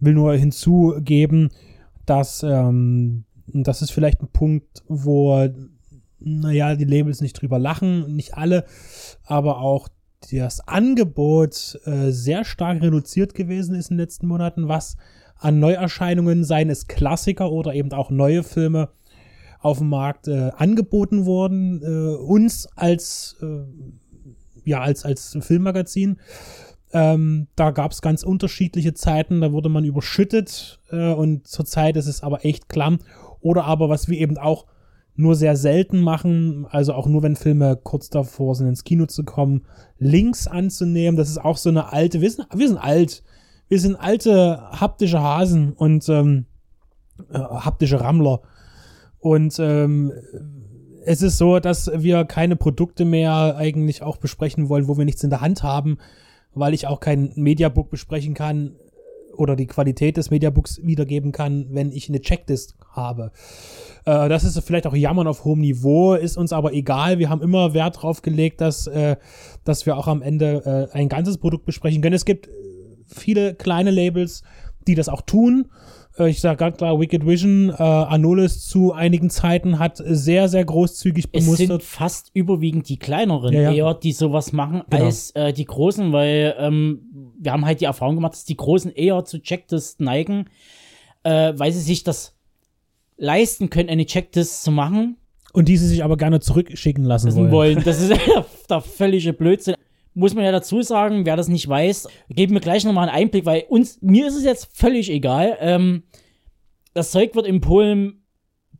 Will 0.00 0.14
nur 0.14 0.34
hinzugeben, 0.34 1.50
dass 2.04 2.42
ähm, 2.42 3.24
das 3.46 3.82
ist 3.82 3.90
vielleicht 3.90 4.20
ein 4.20 4.28
Punkt, 4.28 4.82
wo, 4.88 5.48
naja, 6.18 6.76
die 6.76 6.84
Labels 6.84 7.20
nicht 7.20 7.40
drüber 7.40 7.58
lachen, 7.58 8.14
nicht 8.14 8.34
alle, 8.34 8.64
aber 9.24 9.60
auch 9.60 9.88
das 10.32 10.66
Angebot 10.66 11.78
äh, 11.84 12.10
sehr 12.10 12.44
stark 12.44 12.82
reduziert 12.82 13.34
gewesen 13.34 13.74
ist 13.74 13.90
in 13.90 13.96
den 13.96 14.04
letzten 14.04 14.26
Monaten, 14.26 14.68
was 14.68 14.96
an 15.38 15.58
Neuerscheinungen, 15.58 16.44
seien 16.44 16.70
es 16.70 16.86
Klassiker 16.86 17.50
oder 17.50 17.74
eben 17.74 17.92
auch 17.92 18.10
neue 18.10 18.42
Filme, 18.42 18.90
auf 19.60 19.78
dem 19.78 19.88
Markt 19.88 20.28
äh, 20.28 20.50
angeboten 20.56 21.24
wurden. 21.24 21.82
Äh, 21.82 22.16
uns 22.16 22.66
als, 22.76 23.36
äh, 23.42 23.64
ja, 24.64 24.82
als, 24.82 25.04
als 25.04 25.36
Filmmagazin. 25.40 26.18
Ähm, 26.92 27.48
da 27.56 27.70
gab 27.70 27.92
es 27.92 28.02
ganz 28.02 28.22
unterschiedliche 28.22 28.94
Zeiten, 28.94 29.40
da 29.40 29.52
wurde 29.52 29.68
man 29.68 29.84
überschüttet 29.84 30.80
äh, 30.90 31.12
und 31.12 31.48
zurzeit 31.48 31.96
ist 31.96 32.06
es 32.06 32.22
aber 32.22 32.44
echt 32.44 32.68
klamm. 32.68 32.98
Oder 33.40 33.64
aber, 33.64 33.88
was 33.88 34.08
wir 34.08 34.18
eben 34.18 34.38
auch 34.38 34.66
nur 35.16 35.34
sehr 35.34 35.56
selten 35.56 36.00
machen, 36.00 36.66
also 36.70 36.92
auch 36.92 37.06
nur 37.06 37.22
wenn 37.22 37.36
Filme 37.36 37.78
kurz 37.82 38.10
davor 38.10 38.54
sind, 38.54 38.68
ins 38.68 38.84
Kino 38.84 39.06
zu 39.06 39.24
kommen, 39.24 39.64
Links 39.98 40.46
anzunehmen. 40.46 41.16
Das 41.16 41.28
ist 41.28 41.38
auch 41.38 41.56
so 41.56 41.70
eine 41.70 41.92
alte, 41.92 42.20
wir 42.20 42.30
sind, 42.30 42.46
wir 42.54 42.68
sind 42.68 42.78
alt, 42.78 43.22
wir 43.74 43.80
sind 43.80 43.96
alte 43.96 44.60
haptische 44.70 45.20
Hasen 45.20 45.72
und 45.72 46.08
ähm, 46.08 46.46
äh, 47.32 47.40
haptische 47.40 48.00
Rammler. 48.00 48.40
Und 49.18 49.58
ähm, 49.58 50.12
es 51.04 51.22
ist 51.22 51.38
so, 51.38 51.58
dass 51.58 51.90
wir 51.92 52.24
keine 52.24 52.54
Produkte 52.54 53.04
mehr 53.04 53.56
eigentlich 53.56 54.00
auch 54.04 54.18
besprechen 54.18 54.68
wollen, 54.68 54.86
wo 54.86 54.96
wir 54.96 55.04
nichts 55.04 55.24
in 55.24 55.30
der 55.30 55.40
Hand 55.40 55.64
haben, 55.64 55.98
weil 56.54 56.72
ich 56.72 56.86
auch 56.86 57.00
kein 57.00 57.32
Mediabook 57.34 57.90
besprechen 57.90 58.34
kann 58.34 58.76
oder 59.36 59.56
die 59.56 59.66
Qualität 59.66 60.18
des 60.18 60.30
Mediabooks 60.30 60.80
wiedergeben 60.84 61.32
kann, 61.32 61.66
wenn 61.70 61.90
ich 61.90 62.08
eine 62.08 62.20
Checklist 62.20 62.76
habe. 62.92 63.32
Äh, 64.04 64.28
das 64.28 64.44
ist 64.44 64.56
vielleicht 64.60 64.86
auch 64.86 64.94
Jammern 64.94 65.26
auf 65.26 65.44
hohem 65.44 65.62
Niveau, 65.62 66.14
ist 66.14 66.36
uns 66.36 66.52
aber 66.52 66.74
egal. 66.74 67.18
Wir 67.18 67.28
haben 67.28 67.42
immer 67.42 67.74
Wert 67.74 68.00
drauf 68.02 68.22
gelegt, 68.22 68.60
dass, 68.60 68.86
äh, 68.86 69.16
dass 69.64 69.84
wir 69.84 69.96
auch 69.96 70.06
am 70.06 70.22
Ende 70.22 70.90
äh, 70.92 70.96
ein 70.96 71.08
ganzes 71.08 71.38
Produkt 71.38 71.66
besprechen 71.66 72.02
können. 72.02 72.14
Es 72.14 72.24
gibt 72.24 72.48
viele 73.06 73.54
kleine 73.54 73.90
Labels, 73.90 74.42
die 74.86 74.94
das 74.94 75.08
auch 75.08 75.22
tun. 75.22 75.68
Äh, 76.18 76.28
Ich 76.30 76.40
sage 76.40 76.56
ganz 76.58 76.76
klar, 76.76 76.98
Wicked 77.00 77.26
Vision, 77.26 77.70
äh, 77.70 77.82
Anolis 77.82 78.66
zu 78.66 78.92
einigen 78.92 79.30
Zeiten 79.30 79.78
hat 79.78 80.00
sehr, 80.04 80.48
sehr 80.48 80.64
großzügig 80.64 81.26
Es 81.32 81.44
sind 81.44 81.56
bemustert. 81.56 81.82
fast 81.82 82.30
überwiegend 82.34 82.88
die 82.88 82.98
kleineren 82.98 83.52
Ja, 83.52 83.62
ja. 83.62 83.72
eher, 83.72 83.94
die 83.94 84.12
sowas 84.12 84.52
machen, 84.52 84.82
Genau. 84.90 85.04
als 85.06 85.30
äh, 85.32 85.52
die 85.52 85.64
großen, 85.64 86.12
weil 86.12 86.54
ähm, 86.58 87.32
wir 87.38 87.52
haben 87.52 87.64
halt 87.64 87.80
die 87.80 87.86
Erfahrung 87.86 88.14
gemacht, 88.16 88.32
dass 88.34 88.44
die 88.44 88.56
großen 88.56 88.92
eher 88.92 89.24
zu 89.24 89.40
Checklist 89.40 90.00
neigen, 90.00 90.46
äh, 91.24 91.52
weil 91.56 91.72
sie 91.72 91.80
sich 91.80 92.04
das 92.04 92.34
leisten 93.16 93.70
können, 93.70 93.88
eine 93.88 94.06
Checklist 94.06 94.62
zu 94.64 94.70
machen 94.70 95.16
Und 95.52 95.68
die 95.68 95.76
sie 95.76 95.86
sich 95.88 96.02
aber 96.04 96.16
gerne 96.16 96.40
zurückschicken 96.40 97.04
lassen 97.04 97.26
lassen 97.28 97.38
wollen. 97.50 97.76
wollen. 97.76 97.82
Das 97.84 98.00
ist 98.00 98.12
der 98.70 98.80
völlige 98.80 99.32
Blödsinn. 99.32 99.74
Muss 100.14 100.34
man 100.34 100.44
ja 100.44 100.52
dazu 100.52 100.82
sagen, 100.82 101.26
wer 101.26 101.36
das 101.36 101.48
nicht 101.48 101.68
weiß, 101.68 102.08
geben 102.28 102.54
wir 102.54 102.60
gleich 102.60 102.84
nochmal 102.84 103.08
einen 103.08 103.16
Einblick, 103.16 103.44
weil 103.46 103.64
uns, 103.68 104.00
mir 104.00 104.28
ist 104.28 104.36
es 104.36 104.44
jetzt 104.44 104.76
völlig 104.76 105.10
egal. 105.10 105.56
Ähm, 105.60 106.04
das 106.92 107.10
Zeug 107.10 107.34
wird 107.34 107.46
in 107.46 107.60
Polen 107.60 108.24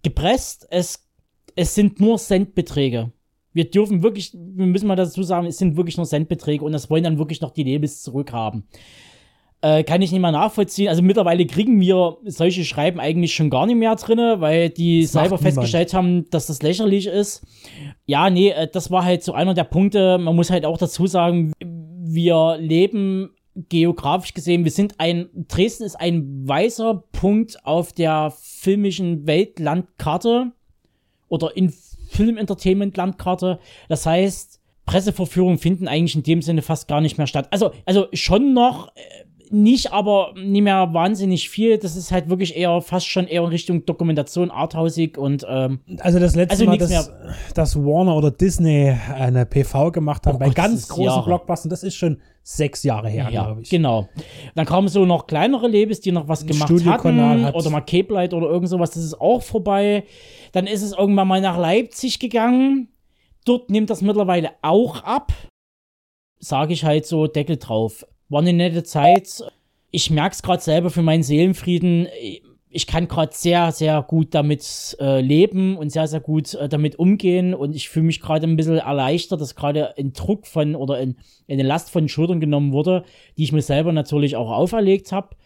gepresst, 0.02 0.66
es, 0.70 1.10
es 1.56 1.74
sind 1.74 2.00
nur 2.00 2.18
Centbeträge. 2.18 3.12
Wir 3.52 3.70
dürfen 3.70 4.02
wirklich, 4.02 4.32
wir 4.32 4.66
müssen 4.66 4.86
mal 4.86 4.96
dazu 4.96 5.22
sagen, 5.22 5.46
es 5.46 5.58
sind 5.58 5.76
wirklich 5.76 5.96
nur 5.96 6.06
Centbeträge 6.06 6.64
und 6.64 6.72
das 6.72 6.90
wollen 6.90 7.04
dann 7.04 7.18
wirklich 7.18 7.40
noch 7.40 7.50
die 7.50 7.64
Labels 7.64 8.02
zurückhaben. 8.02 8.68
Äh, 9.64 9.82
kann 9.82 10.02
ich 10.02 10.12
nicht 10.12 10.20
mal 10.20 10.30
nachvollziehen. 10.30 10.88
Also 10.88 11.00
mittlerweile 11.00 11.46
kriegen 11.46 11.80
wir 11.80 12.18
solche 12.26 12.66
Schreiben 12.66 13.00
eigentlich 13.00 13.34
schon 13.34 13.48
gar 13.48 13.64
nicht 13.64 13.76
mehr 13.76 13.96
drinne, 13.96 14.42
weil 14.42 14.68
die 14.68 15.00
Das 15.02 15.12
selber 15.12 15.38
festgestellt 15.38 15.94
haben, 15.94 16.28
dass 16.28 16.48
das 16.48 16.60
lächerlich 16.60 17.06
ist. 17.06 17.42
Ja, 18.04 18.28
nee, 18.28 18.50
äh, 18.50 18.68
das 18.70 18.90
war 18.90 19.04
halt 19.04 19.22
so 19.22 19.32
einer 19.32 19.54
der 19.54 19.64
Punkte. 19.64 20.18
Man 20.18 20.36
muss 20.36 20.50
halt 20.50 20.66
auch 20.66 20.76
dazu 20.76 21.06
sagen, 21.06 21.54
wir 21.62 22.58
leben 22.60 23.30
geografisch 23.54 24.34
gesehen, 24.34 24.64
wir 24.64 24.70
sind 24.70 24.96
ein, 24.98 25.30
Dresden 25.48 25.84
ist 25.84 25.96
ein 25.98 26.46
weißer 26.46 27.02
Punkt 27.12 27.64
auf 27.64 27.94
der 27.94 28.34
filmischen 28.38 29.26
Weltlandkarte 29.26 30.52
oder 31.28 31.56
in 31.56 31.72
Film-Entertainment-Landkarte. 32.10 33.60
Das 33.88 34.04
heißt, 34.04 34.60
Presseverführungen 34.84 35.56
finden 35.56 35.88
eigentlich 35.88 36.16
in 36.16 36.22
dem 36.22 36.42
Sinne 36.42 36.60
fast 36.60 36.86
gar 36.86 37.00
nicht 37.00 37.16
mehr 37.16 37.26
statt. 37.26 37.48
Also, 37.50 37.72
also 37.86 38.08
schon 38.12 38.52
noch, 38.52 38.88
äh, 38.88 39.00
nicht, 39.62 39.92
aber 39.92 40.32
nicht 40.36 40.62
mehr 40.62 40.92
wahnsinnig 40.92 41.48
viel. 41.48 41.78
Das 41.78 41.96
ist 41.96 42.10
halt 42.12 42.28
wirklich 42.28 42.56
eher 42.56 42.80
fast 42.82 43.06
schon 43.08 43.26
eher 43.26 43.42
in 43.42 43.48
Richtung 43.48 43.86
Dokumentation, 43.86 44.50
arthausig 44.50 45.16
und 45.16 45.46
ähm, 45.48 45.80
Also 46.00 46.18
das 46.18 46.34
letzte 46.34 46.52
Also 46.52 46.64
Mal, 46.66 46.78
dass, 46.78 47.12
dass 47.54 47.76
Warner 47.76 48.16
oder 48.16 48.30
Disney 48.30 48.90
eine 49.14 49.46
PV 49.46 49.92
gemacht 49.92 50.26
haben, 50.26 50.36
Oh 50.36 50.38
bei 50.38 50.46
Gott, 50.46 50.56
ganz 50.56 50.88
großen 50.88 51.04
Jahre. 51.04 51.24
Blockbustern, 51.24 51.70
das 51.70 51.82
ist 51.82 51.94
schon 51.94 52.20
sechs 52.42 52.82
Jahre 52.82 53.08
her, 53.08 53.28
Ja, 53.30 53.44
glaube 53.44 53.62
ich. 53.62 53.70
genau. 53.70 54.08
Dann 54.54 54.66
kamen 54.66 54.88
so 54.88 55.06
noch 55.06 55.26
kleinere 55.26 55.66
Labels, 55.68 56.00
die 56.00 56.12
noch 56.12 56.28
was 56.28 56.44
gemacht 56.46 56.68
Studiokanal 56.68 57.30
hatten. 57.36 57.44
hat- 57.46 57.54
Oder 57.54 57.70
mal 57.70 57.80
Cape 57.80 58.12
Light 58.12 58.34
oder 58.34 58.48
irgend 58.48 58.68
sowas. 58.68 58.90
Das 58.90 59.02
ist 59.02 59.18
auch 59.20 59.42
vorbei. 59.42 60.04
Dann 60.52 60.66
ist 60.66 60.82
es 60.82 60.92
irgendwann 60.92 61.28
mal 61.28 61.40
nach 61.40 61.56
Leipzig 61.58 62.18
gegangen. 62.18 62.88
Dort 63.46 63.70
nimmt 63.70 63.88
das 63.90 64.02
mittlerweile 64.02 64.50
auch 64.62 65.02
ab. 65.04 65.32
Sage 66.38 66.72
ich 66.74 66.84
halt 66.84 67.06
so, 67.06 67.26
Deckel 67.26 67.56
drauf. 67.56 68.04
War 68.34 68.40
eine 68.40 68.52
nette 68.52 68.82
Zeit. 68.82 69.44
Ich 69.92 70.10
merke 70.10 70.34
es 70.34 70.42
gerade 70.42 70.60
selber 70.60 70.90
für 70.90 71.02
meinen 71.02 71.22
Seelenfrieden. 71.22 72.08
Ich 72.68 72.88
kann 72.88 73.06
gerade 73.06 73.30
sehr, 73.32 73.70
sehr 73.70 74.02
gut 74.02 74.34
damit 74.34 74.96
äh, 74.98 75.20
leben 75.20 75.76
und 75.76 75.90
sehr, 75.90 76.08
sehr 76.08 76.18
gut 76.18 76.52
äh, 76.54 76.68
damit 76.68 76.98
umgehen. 76.98 77.54
Und 77.54 77.76
ich 77.76 77.88
fühle 77.88 78.06
mich 78.06 78.20
gerade 78.20 78.48
ein 78.48 78.56
bisschen 78.56 78.78
erleichtert, 78.78 79.40
dass 79.40 79.54
gerade 79.54 79.96
ein 79.96 80.14
Druck 80.14 80.48
von 80.48 80.74
oder 80.74 80.96
ein, 80.96 81.16
eine 81.48 81.62
Last 81.62 81.92
von 81.92 82.02
den 82.02 82.08
Schultern 82.08 82.40
genommen 82.40 82.72
wurde, 82.72 83.04
die 83.38 83.44
ich 83.44 83.52
mir 83.52 83.62
selber 83.62 83.92
natürlich 83.92 84.34
auch 84.34 84.50
auferlegt 84.50 85.12
habe, 85.12 85.36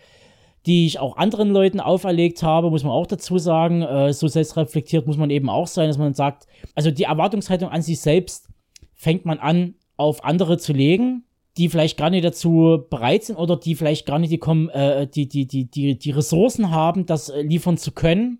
die 0.64 0.86
ich 0.86 0.98
auch 0.98 1.18
anderen 1.18 1.50
Leuten 1.50 1.80
auferlegt 1.80 2.42
habe, 2.42 2.70
muss 2.70 2.84
man 2.84 2.92
auch 2.92 3.06
dazu 3.06 3.36
sagen. 3.36 3.82
Äh, 3.82 4.14
so 4.14 4.28
selbstreflektiert 4.28 5.06
muss 5.06 5.18
man 5.18 5.28
eben 5.28 5.50
auch 5.50 5.66
sein, 5.66 5.88
dass 5.88 5.98
man 5.98 6.14
sagt, 6.14 6.46
also 6.74 6.90
die 6.90 7.04
Erwartungshaltung 7.04 7.68
an 7.68 7.82
sich 7.82 8.00
selbst 8.00 8.48
fängt 8.94 9.26
man 9.26 9.40
an, 9.40 9.74
auf 9.98 10.24
andere 10.24 10.56
zu 10.56 10.72
legen, 10.72 11.24
die 11.58 11.68
vielleicht 11.68 11.98
gar 11.98 12.10
nicht 12.10 12.24
dazu 12.24 12.84
bereit 12.88 13.24
sind 13.24 13.36
oder 13.36 13.56
die 13.56 13.74
vielleicht 13.74 14.06
gar 14.06 14.18
nicht 14.18 14.30
die, 14.30 14.38
kommen, 14.38 14.68
äh, 14.70 15.06
die, 15.06 15.28
die, 15.28 15.46
die, 15.46 15.64
die, 15.64 15.98
die 15.98 16.10
Ressourcen 16.10 16.70
haben, 16.70 17.04
das 17.04 17.28
äh, 17.28 17.42
liefern 17.42 17.76
zu 17.76 17.92
können. 17.92 18.38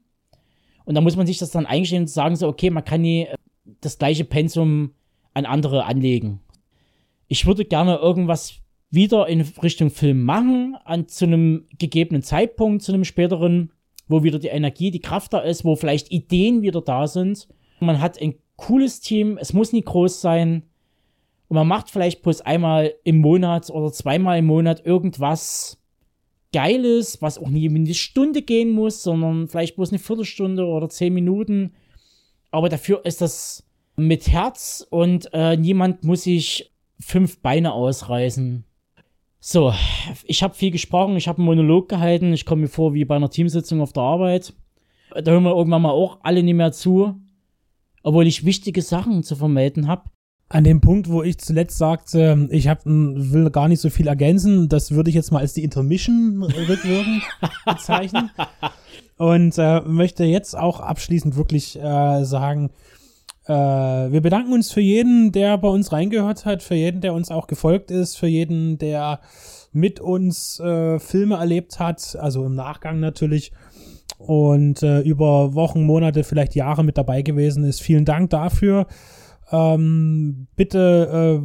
Und 0.85 0.95
da 0.95 1.01
muss 1.01 1.17
man 1.17 1.27
sich 1.27 1.39
das 1.39 1.51
dann 1.51 1.67
eingestehen 1.67 2.05
und 2.05 2.09
sagen, 2.09 2.37
so, 2.37 2.49
okay, 2.49 2.71
man 2.71 2.85
kann 2.85 3.03
nie 3.03 3.25
äh, 3.25 3.35
das 3.81 3.99
gleiche 3.99 4.25
Pensum 4.25 4.93
an 5.35 5.45
andere 5.45 5.85
anlegen. 5.85 6.41
ich 7.29 7.47
würde 7.47 7.65
gerne 7.65 7.97
irgendwas 7.97 8.55
wieder 8.91 9.29
in 9.29 9.43
Richtung 9.63 9.91
Film 9.91 10.23
machen, 10.23 10.77
an 10.85 11.09
zu 11.09 11.27
einem 11.27 11.67
gegebenen 11.79 12.23
Zeitpunkt, 12.23 12.83
zu 12.83 12.93
einem 12.93 13.05
späteren, 13.05 13.71
wo 14.09 14.23
wieder 14.23 14.39
die 14.39 14.49
Energie, 14.49 14.91
die 14.91 15.01
Kraft 15.01 15.35
da 15.35 15.41
ist, 15.41 15.65
wo 15.65 15.77
vielleicht 15.77 16.11
Ideen 16.11 16.63
wieder 16.63 16.81
da 16.81 17.07
sind. 17.07 17.49
Man 17.81 18.01
hat 18.01 18.21
ein 18.21 18.37
cooles 18.57 19.01
Team, 19.01 19.37
es 19.39 19.53
muss 19.53 19.73
nie 19.73 19.83
groß 19.83 20.21
sein. 20.21 20.63
Und 21.49 21.55
man 21.55 21.67
macht 21.67 21.91
vielleicht 21.91 22.23
bloß 22.23 22.43
einmal 22.43 22.95
im 23.05 23.19
Monat 23.19 23.71
oder 23.71 23.91
zweimal 23.91 24.39
im 24.39 24.47
Monat 24.47 24.85
irgendwas 24.85 25.83
Geiles, 26.53 27.21
was 27.21 27.39
auch 27.39 27.49
nie 27.49 27.69
eine 27.69 27.95
Stunde 27.95 28.43
gehen 28.43 28.71
muss, 28.71 29.03
sondern 29.03 29.49
vielleicht 29.49 29.77
bloß 29.77 29.91
eine 29.91 29.99
Viertelstunde 29.99 30.65
oder 30.65 30.89
zehn 30.89 31.13
Minuten. 31.13 31.75
Aber 32.51 32.69
dafür 32.69 33.05
ist 33.05 33.21
das 33.21 33.67
mit 33.97 34.29
Herz 34.29 34.87
und 34.89 35.31
äh, 35.33 35.57
niemand 35.57 36.05
muss 36.05 36.23
sich 36.23 36.73
fünf 37.01 37.41
Beine 37.41 37.73
ausreißen. 37.73 38.65
So, 39.41 39.73
ich 40.25 40.43
habe 40.43 40.55
viel 40.55 40.71
gesprochen, 40.71 41.17
ich 41.17 41.29
habe 41.29 41.39
einen 41.39 41.47
Monolog 41.47 41.89
gehalten, 41.89 42.33
ich 42.33 42.45
komme 42.45 42.63
mir 42.63 42.69
vor 42.69 42.95
wie 42.95 43.05
bei 43.05 43.17
einer 43.17 43.31
Teamsitzung 43.31 43.81
auf 43.81 43.93
der 43.93 44.03
Arbeit. 44.03 44.53
Da 45.11 45.31
hören 45.31 45.45
wir 45.45 45.57
irgendwann 45.57 45.83
mal 45.83 45.91
auch 45.91 46.19
alle 46.23 46.43
nicht 46.43 46.55
mehr 46.55 46.73
zu, 46.73 47.15
obwohl 48.03 48.27
ich 48.27 48.45
wichtige 48.45 48.83
Sachen 48.83 49.23
zu 49.23 49.37
vermelden 49.37 49.87
habe. 49.87 50.11
An 50.51 50.65
dem 50.65 50.81
Punkt, 50.81 51.11
wo 51.11 51.23
ich 51.23 51.39
zuletzt 51.39 51.77
sagte, 51.77 52.49
ich 52.51 52.69
hab, 52.69 52.81
will 52.85 53.51
gar 53.51 53.69
nicht 53.69 53.81
so 53.81 53.91
viel 53.91 54.07
ergänzen, 54.07 54.69
das 54.69 54.93
würde 54.93 55.11
ich 55.11 55.15
jetzt 55.15 55.31
mal 55.31 55.41
als 55.41 55.53
die 55.53 55.63
Intermission 55.63 56.43
rückwirkend 56.43 57.23
bezeichnen. 57.67 58.31
Und 59.19 59.59
äh, 59.59 59.83
möchte 59.83 60.25
jetzt 60.25 60.57
auch 60.57 60.81
abschließend 60.81 61.37
wirklich 61.37 61.79
äh, 61.79 62.25
sagen, 62.25 62.71
äh, 63.47 63.53
wir 63.53 64.21
bedanken 64.21 64.53
uns 64.53 64.71
für 64.71 64.81
jeden, 64.81 65.33
der 65.33 65.59
bei 65.59 65.69
uns 65.69 65.93
reingehört 65.93 66.47
hat, 66.47 66.63
für 66.63 66.75
jeden, 66.75 67.01
der 67.01 67.15
uns 67.15 67.31
auch 67.31 67.47
gefolgt 67.47 67.91
ist, 67.91 68.17
für 68.17 68.27
jeden, 68.27 68.79
der 68.79 69.21
mit 69.73 70.01
uns 70.01 70.61
äh, 70.61 70.99
Filme 70.99 71.37
erlebt 71.37 71.79
hat, 71.79 72.17
also 72.19 72.47
im 72.47 72.55
Nachgang 72.55 73.01
natürlich 73.01 73.53
und 74.19 74.83
äh, 74.83 75.01
über 75.01 75.55
Wochen, 75.55 75.85
Monate, 75.85 76.25
vielleicht 76.25 76.55
Jahre 76.55 76.85
mit 76.85 76.99
dabei 76.99 77.23
gewesen 77.23 77.65
ist. 77.65 77.81
Vielen 77.81 78.05
Dank 78.05 78.31
dafür. 78.31 78.87
Ähm, 79.51 80.47
bitte 80.57 81.41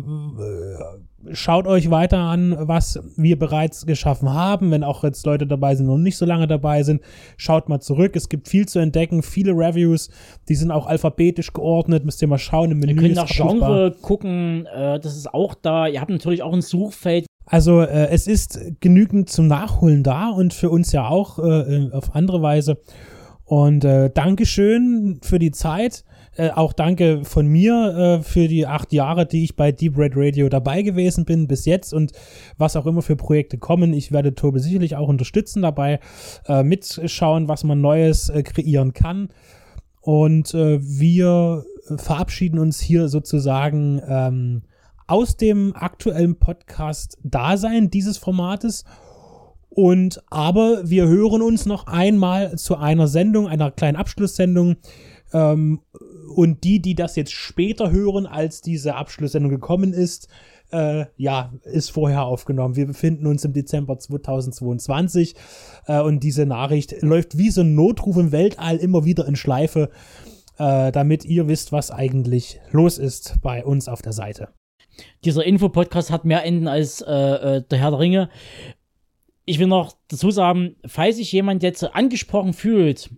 äh, 1.25 1.33
schaut 1.33 1.67
euch 1.67 1.89
weiter 1.89 2.19
an, 2.19 2.55
was 2.60 3.00
wir 3.15 3.39
bereits 3.39 3.86
geschaffen 3.86 4.33
haben. 4.33 4.72
Wenn 4.72 4.83
auch 4.83 5.03
jetzt 5.03 5.25
Leute 5.25 5.48
dabei 5.48 5.75
sind 5.75 5.89
und 5.89 6.03
nicht 6.03 6.17
so 6.17 6.25
lange 6.25 6.48
dabei 6.48 6.83
sind, 6.83 7.01
schaut 7.38 7.69
mal 7.69 7.79
zurück. 7.79 8.15
Es 8.15 8.29
gibt 8.29 8.48
viel 8.48 8.67
zu 8.67 8.79
entdecken, 8.79 9.24
viele 9.24 9.51
Reviews, 9.51 10.10
die 10.50 10.55
sind 10.55 10.72
auch 10.72 10.86
alphabetisch 10.86 11.53
geordnet. 11.53 12.05
Müsst 12.05 12.22
ihr 12.22 12.27
mal 12.27 12.38
schauen 12.38 12.72
im 12.72 12.79
Menü. 12.79 12.93
Ihr 12.93 13.00
könnt 13.00 13.15
nach 13.15 13.27
Genre 13.27 13.95
gucken, 14.01 14.65
äh, 14.65 15.00
das 15.00 15.15
ist 15.15 15.33
auch 15.33 15.55
da. 15.55 15.88
Ihr 15.88 16.01
habt 16.01 16.12
natürlich 16.12 16.43
auch 16.43 16.53
ein 16.53 16.62
Suchfeld. 16.62 17.25
Also 17.45 17.81
äh, 17.81 18.07
es 18.10 18.27
ist 18.27 18.60
genügend 18.79 19.29
zum 19.29 19.48
Nachholen 19.48 20.03
da 20.03 20.29
und 20.29 20.53
für 20.53 20.69
uns 20.69 20.91
ja 20.91 21.07
auch 21.07 21.39
äh, 21.39 21.89
auf 21.91 22.15
andere 22.15 22.41
Weise. 22.41 22.77
Und 23.45 23.83
äh, 23.83 24.10
Dankeschön 24.10 25.19
für 25.22 25.39
die 25.39 25.51
Zeit. 25.51 26.03
Äh, 26.35 26.49
auch 26.49 26.73
danke 26.73 27.23
von 27.23 27.47
mir 27.47 28.19
äh, 28.19 28.23
für 28.23 28.47
die 28.47 28.65
acht 28.65 28.91
Jahre, 28.91 29.25
die 29.25 29.43
ich 29.43 29.55
bei 29.55 29.71
Deep 29.71 29.97
Red 29.97 30.13
Radio 30.15 30.49
dabei 30.49 30.81
gewesen 30.81 31.25
bin 31.25 31.47
bis 31.47 31.65
jetzt 31.65 31.93
und 31.93 32.11
was 32.57 32.75
auch 32.75 32.85
immer 32.85 33.01
für 33.01 33.15
Projekte 33.15 33.57
kommen. 33.57 33.93
Ich 33.93 34.11
werde 34.11 34.33
Tobi 34.33 34.59
sicherlich 34.59 34.95
auch 34.95 35.07
unterstützen 35.07 35.61
dabei, 35.61 35.99
äh, 36.47 36.63
mitschauen, 36.63 37.47
was 37.47 37.63
man 37.63 37.81
Neues 37.81 38.29
äh, 38.29 38.41
kreieren 38.41 38.93
kann. 38.93 39.29
Und 40.01 40.53
äh, 40.53 40.79
wir 40.81 41.63
verabschieden 41.97 42.59
uns 42.59 42.79
hier 42.79 43.07
sozusagen 43.09 44.01
ähm, 44.07 44.63
aus 45.07 45.37
dem 45.37 45.75
aktuellen 45.75 46.39
Podcast-Dasein 46.39 47.89
dieses 47.89 48.17
Formates 48.17 48.86
und 49.75 50.21
aber 50.29 50.88
wir 50.88 51.08
hören 51.08 51.41
uns 51.41 51.65
noch 51.65 51.88
einmal 51.88 52.58
zu 52.58 52.77
einer 52.77 53.08
Sendung, 53.08 53.47
einer 53.47 53.71
kleinen 53.71 53.97
Abschlusssendung. 53.97 54.75
Ähm, 55.34 55.81
und 56.36 56.63
die, 56.63 56.81
die 56.81 56.95
das 56.95 57.15
jetzt 57.15 57.31
später 57.31 57.91
hören, 57.91 58.25
als 58.25 58.62
diese 58.62 58.95
Abschlusssendung 58.95 59.51
gekommen 59.51 59.93
ist, 59.93 60.27
äh, 60.71 61.05
ja, 61.17 61.53
ist 61.63 61.91
vorher 61.91 62.23
aufgenommen. 62.23 62.75
Wir 62.75 62.88
befinden 62.88 63.27
uns 63.27 63.45
im 63.45 63.53
Dezember 63.53 63.99
2022 63.99 65.36
äh, 65.86 66.01
und 66.01 66.21
diese 66.21 66.45
Nachricht 66.45 67.01
läuft 67.01 67.38
wie 67.38 67.51
so 67.51 67.62
ein 67.62 67.75
Notruf 67.75 68.17
im 68.17 68.31
Weltall 68.31 68.77
immer 68.77 69.05
wieder 69.05 69.27
in 69.27 69.36
Schleife, 69.36 69.89
äh, 70.57 70.91
damit 70.91 71.25
ihr 71.25 71.47
wisst, 71.47 71.71
was 71.71 71.91
eigentlich 71.91 72.59
los 72.71 72.97
ist 72.97 73.38
bei 73.41 73.63
uns 73.63 73.88
auf 73.88 74.01
der 74.01 74.13
Seite. 74.13 74.49
Dieser 75.25 75.43
Infopodcast 75.43 76.12
hat 76.12 76.25
mehr 76.25 76.43
Enden 76.43 76.67
als 76.67 77.01
äh, 77.01 77.12
äh, 77.12 77.63
der 77.69 77.79
Herr 77.79 77.91
der 77.91 77.99
Ringe. 77.99 78.29
Ich 79.45 79.59
will 79.59 79.67
noch 79.67 79.93
dazu 80.07 80.31
sagen, 80.31 80.75
falls 80.86 81.17
sich 81.17 81.31
jemand 81.31 81.63
jetzt 81.63 81.83
angesprochen 81.83 82.53
fühlt, 82.53 83.12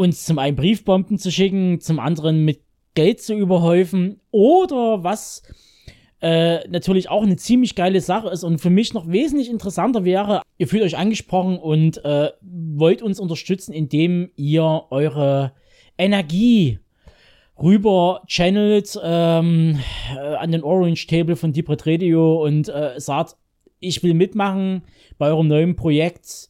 uns 0.00 0.24
zum 0.24 0.38
einen 0.38 0.56
Briefbomben 0.56 1.18
zu 1.18 1.30
schicken, 1.30 1.78
zum 1.80 2.00
anderen 2.00 2.42
mit 2.46 2.62
Geld 2.94 3.20
zu 3.20 3.34
überhäufen 3.34 4.18
oder 4.30 5.04
was 5.04 5.42
äh, 6.22 6.66
natürlich 6.68 7.10
auch 7.10 7.22
eine 7.22 7.36
ziemlich 7.36 7.74
geile 7.74 8.00
Sache 8.00 8.30
ist 8.30 8.42
und 8.42 8.60
für 8.62 8.70
mich 8.70 8.94
noch 8.94 9.08
wesentlich 9.08 9.50
interessanter 9.50 10.04
wäre, 10.04 10.40
ihr 10.56 10.68
fühlt 10.68 10.82
euch 10.82 10.96
angesprochen 10.96 11.58
und 11.58 12.02
äh, 12.02 12.30
wollt 12.40 13.02
uns 13.02 13.20
unterstützen, 13.20 13.74
indem 13.74 14.30
ihr 14.36 14.84
eure 14.88 15.52
Energie 15.98 16.78
rüber 17.62 18.22
channelt 18.26 18.98
ähm, 19.02 19.78
äh, 20.16 20.18
an 20.18 20.50
den 20.50 20.62
Orange 20.62 21.06
Table 21.08 21.36
von 21.36 21.52
Deep 21.52 21.68
Red 21.68 21.86
Radio 21.86 22.42
und 22.42 22.70
äh, 22.70 22.98
sagt, 22.98 23.36
ich 23.80 24.02
will 24.02 24.14
mitmachen 24.14 24.82
bei 25.18 25.28
eurem 25.28 25.48
neuen 25.48 25.76
Projekt 25.76 26.49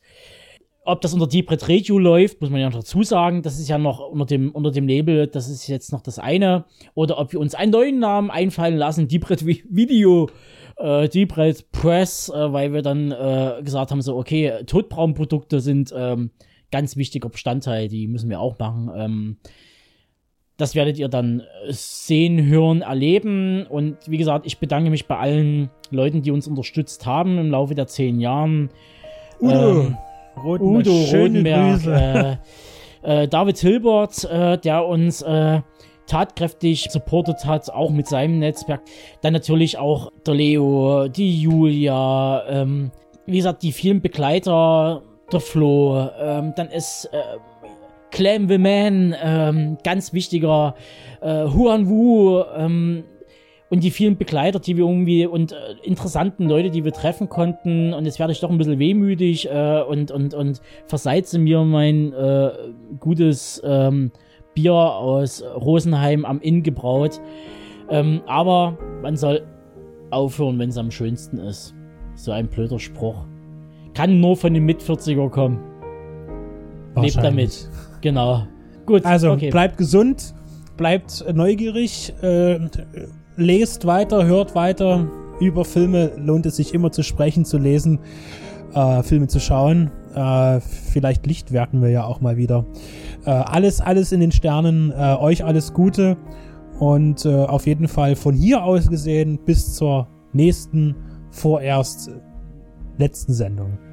ob 0.90 1.00
das 1.00 1.14
unter 1.14 1.26
Deep 1.26 1.50
Red 1.50 1.68
Radio 1.68 1.98
läuft, 1.98 2.40
muss 2.40 2.50
man 2.50 2.60
ja 2.60 2.68
noch 2.68 2.78
dazu 2.78 3.02
sagen. 3.02 3.42
Das 3.42 3.58
ist 3.58 3.68
ja 3.68 3.78
noch 3.78 4.00
unter 4.00 4.26
dem, 4.26 4.50
unter 4.50 4.70
dem 4.70 4.86
Label, 4.86 5.26
das 5.26 5.48
ist 5.48 5.66
jetzt 5.68 5.92
noch 5.92 6.00
das 6.00 6.18
eine. 6.18 6.64
Oder 6.94 7.18
ob 7.18 7.32
wir 7.32 7.40
uns 7.40 7.54
einen 7.54 7.72
neuen 7.72 7.98
Namen 7.98 8.30
einfallen 8.30 8.76
lassen, 8.76 9.08
Deep 9.08 9.30
Red 9.30 9.46
Video, 9.46 10.28
äh, 10.76 11.08
Deep 11.08 11.36
Red 11.36 11.70
Press, 11.72 12.28
äh, 12.28 12.52
weil 12.52 12.72
wir 12.72 12.82
dann 12.82 13.12
äh, 13.12 13.62
gesagt 13.62 13.90
haben, 13.90 14.02
so, 14.02 14.16
okay, 14.16 14.64
Todbraunprodukte 14.66 15.60
sind 15.60 15.94
ähm, 15.96 16.30
ganz 16.70 16.96
wichtiger 16.96 17.28
Bestandteil, 17.28 17.88
die 17.88 18.06
müssen 18.06 18.30
wir 18.30 18.40
auch 18.40 18.58
machen. 18.58 18.90
Ähm, 18.94 19.36
das 20.56 20.74
werdet 20.74 20.98
ihr 20.98 21.08
dann 21.08 21.42
sehen, 21.68 22.46
hören, 22.46 22.82
erleben. 22.82 23.66
Und 23.66 23.96
wie 24.06 24.18
gesagt, 24.18 24.46
ich 24.46 24.58
bedanke 24.58 24.90
mich 24.90 25.06
bei 25.06 25.16
allen 25.16 25.70
Leuten, 25.90 26.20
die 26.20 26.30
uns 26.30 26.46
unterstützt 26.46 27.06
haben 27.06 27.38
im 27.38 27.50
Laufe 27.50 27.74
der 27.74 27.86
zehn 27.86 28.20
Jahren. 28.20 28.68
Udo. 29.40 29.80
Ähm, 29.80 29.96
Rodenberg, 30.42 30.86
Udo 30.86 31.18
Rodenberg, 31.18 31.86
äh, 31.86 33.22
äh, 33.22 33.28
David 33.28 33.58
Hilbert, 33.58 34.24
äh, 34.24 34.58
der 34.58 34.86
uns 34.86 35.22
äh, 35.22 35.60
tatkräftig 36.06 36.88
supportet 36.90 37.44
hat, 37.44 37.70
auch 37.70 37.90
mit 37.90 38.08
seinem 38.08 38.40
Netzwerk. 38.40 38.82
Dann 39.22 39.32
natürlich 39.32 39.78
auch 39.78 40.10
der 40.26 40.34
Leo, 40.34 41.08
die 41.08 41.40
Julia, 41.40 42.42
ähm, 42.48 42.90
wie 43.26 43.36
gesagt, 43.36 43.62
die 43.62 43.72
vielen 43.72 44.00
Begleiter, 44.00 45.02
der 45.32 45.40
Flo, 45.40 46.08
ähm, 46.20 46.52
dann 46.56 46.68
ist 46.68 47.08
äh, 47.12 47.18
Clam 48.10 48.48
the 48.48 48.58
Man, 48.58 49.14
ähm, 49.22 49.78
ganz 49.84 50.12
wichtiger, 50.12 50.74
äh, 51.20 51.44
Huan 51.44 51.88
Wu, 51.88 52.42
ähm, 52.56 53.04
und 53.70 53.84
die 53.84 53.92
vielen 53.92 54.16
Begleiter, 54.16 54.58
die 54.58 54.76
wir 54.76 54.84
irgendwie 54.84 55.26
und 55.26 55.52
äh, 55.52 55.56
interessanten 55.84 56.48
Leute, 56.48 56.70
die 56.70 56.84
wir 56.84 56.92
treffen 56.92 57.28
konnten. 57.28 57.94
Und 57.94 58.04
jetzt 58.04 58.18
werde 58.18 58.32
ich 58.32 58.40
doch 58.40 58.50
ein 58.50 58.58
bisschen 58.58 58.80
wehmütig 58.80 59.48
äh, 59.48 59.82
und, 59.82 60.10
und, 60.10 60.34
und 60.34 60.60
verseize 60.86 61.38
mir 61.38 61.62
mein 61.62 62.12
äh, 62.12 62.50
gutes 62.98 63.62
ähm, 63.64 64.10
Bier 64.54 64.74
aus 64.74 65.42
Rosenheim 65.42 66.24
am 66.24 66.40
Inn 66.40 66.64
gebraut. 66.64 67.20
Ähm, 67.88 68.22
aber 68.26 68.76
man 69.02 69.16
soll 69.16 69.46
aufhören, 70.10 70.58
wenn 70.58 70.70
es 70.70 70.76
am 70.76 70.90
schönsten 70.90 71.38
ist. 71.38 71.74
So 72.16 72.32
ein 72.32 72.48
blöder 72.48 72.80
Spruch. 72.80 73.24
Kann 73.94 74.20
nur 74.20 74.36
von 74.36 74.52
den 74.52 74.64
Mit-40er 74.64 75.30
kommen. 75.30 75.60
Lebt 76.96 77.16
damit. 77.16 77.70
Genau. 78.00 78.46
Gut. 78.84 79.04
Also 79.04 79.30
okay. 79.30 79.50
bleibt 79.50 79.78
gesund, 79.78 80.34
bleibt 80.76 81.24
neugierig. 81.32 82.12
Äh, 82.20 82.58
lest 83.36 83.86
weiter, 83.86 84.24
hört 84.26 84.54
weiter. 84.54 85.08
Über 85.40 85.64
Filme 85.64 86.12
lohnt 86.16 86.46
es 86.46 86.56
sich 86.56 86.74
immer 86.74 86.92
zu 86.92 87.02
sprechen, 87.02 87.44
zu 87.44 87.58
lesen, 87.58 87.98
äh, 88.74 89.02
Filme 89.02 89.28
zu 89.28 89.40
schauen. 89.40 89.90
Äh, 90.14 90.60
vielleicht 90.60 91.26
Lichtwerken 91.26 91.80
wir 91.82 91.90
ja 91.90 92.04
auch 92.04 92.20
mal 92.20 92.36
wieder. 92.36 92.66
Äh, 93.24 93.30
alles, 93.30 93.80
alles 93.80 94.12
in 94.12 94.20
den 94.20 94.32
Sternen. 94.32 94.92
Äh, 94.92 95.16
euch 95.18 95.44
alles 95.44 95.72
Gute. 95.72 96.16
Und 96.78 97.24
äh, 97.24 97.44
auf 97.44 97.66
jeden 97.66 97.88
Fall 97.88 98.16
von 98.16 98.34
hier 98.34 98.64
aus 98.64 98.88
gesehen 98.88 99.38
bis 99.44 99.74
zur 99.74 100.08
nächsten, 100.32 100.94
vorerst 101.30 102.10
letzten 102.98 103.32
Sendung. 103.32 103.89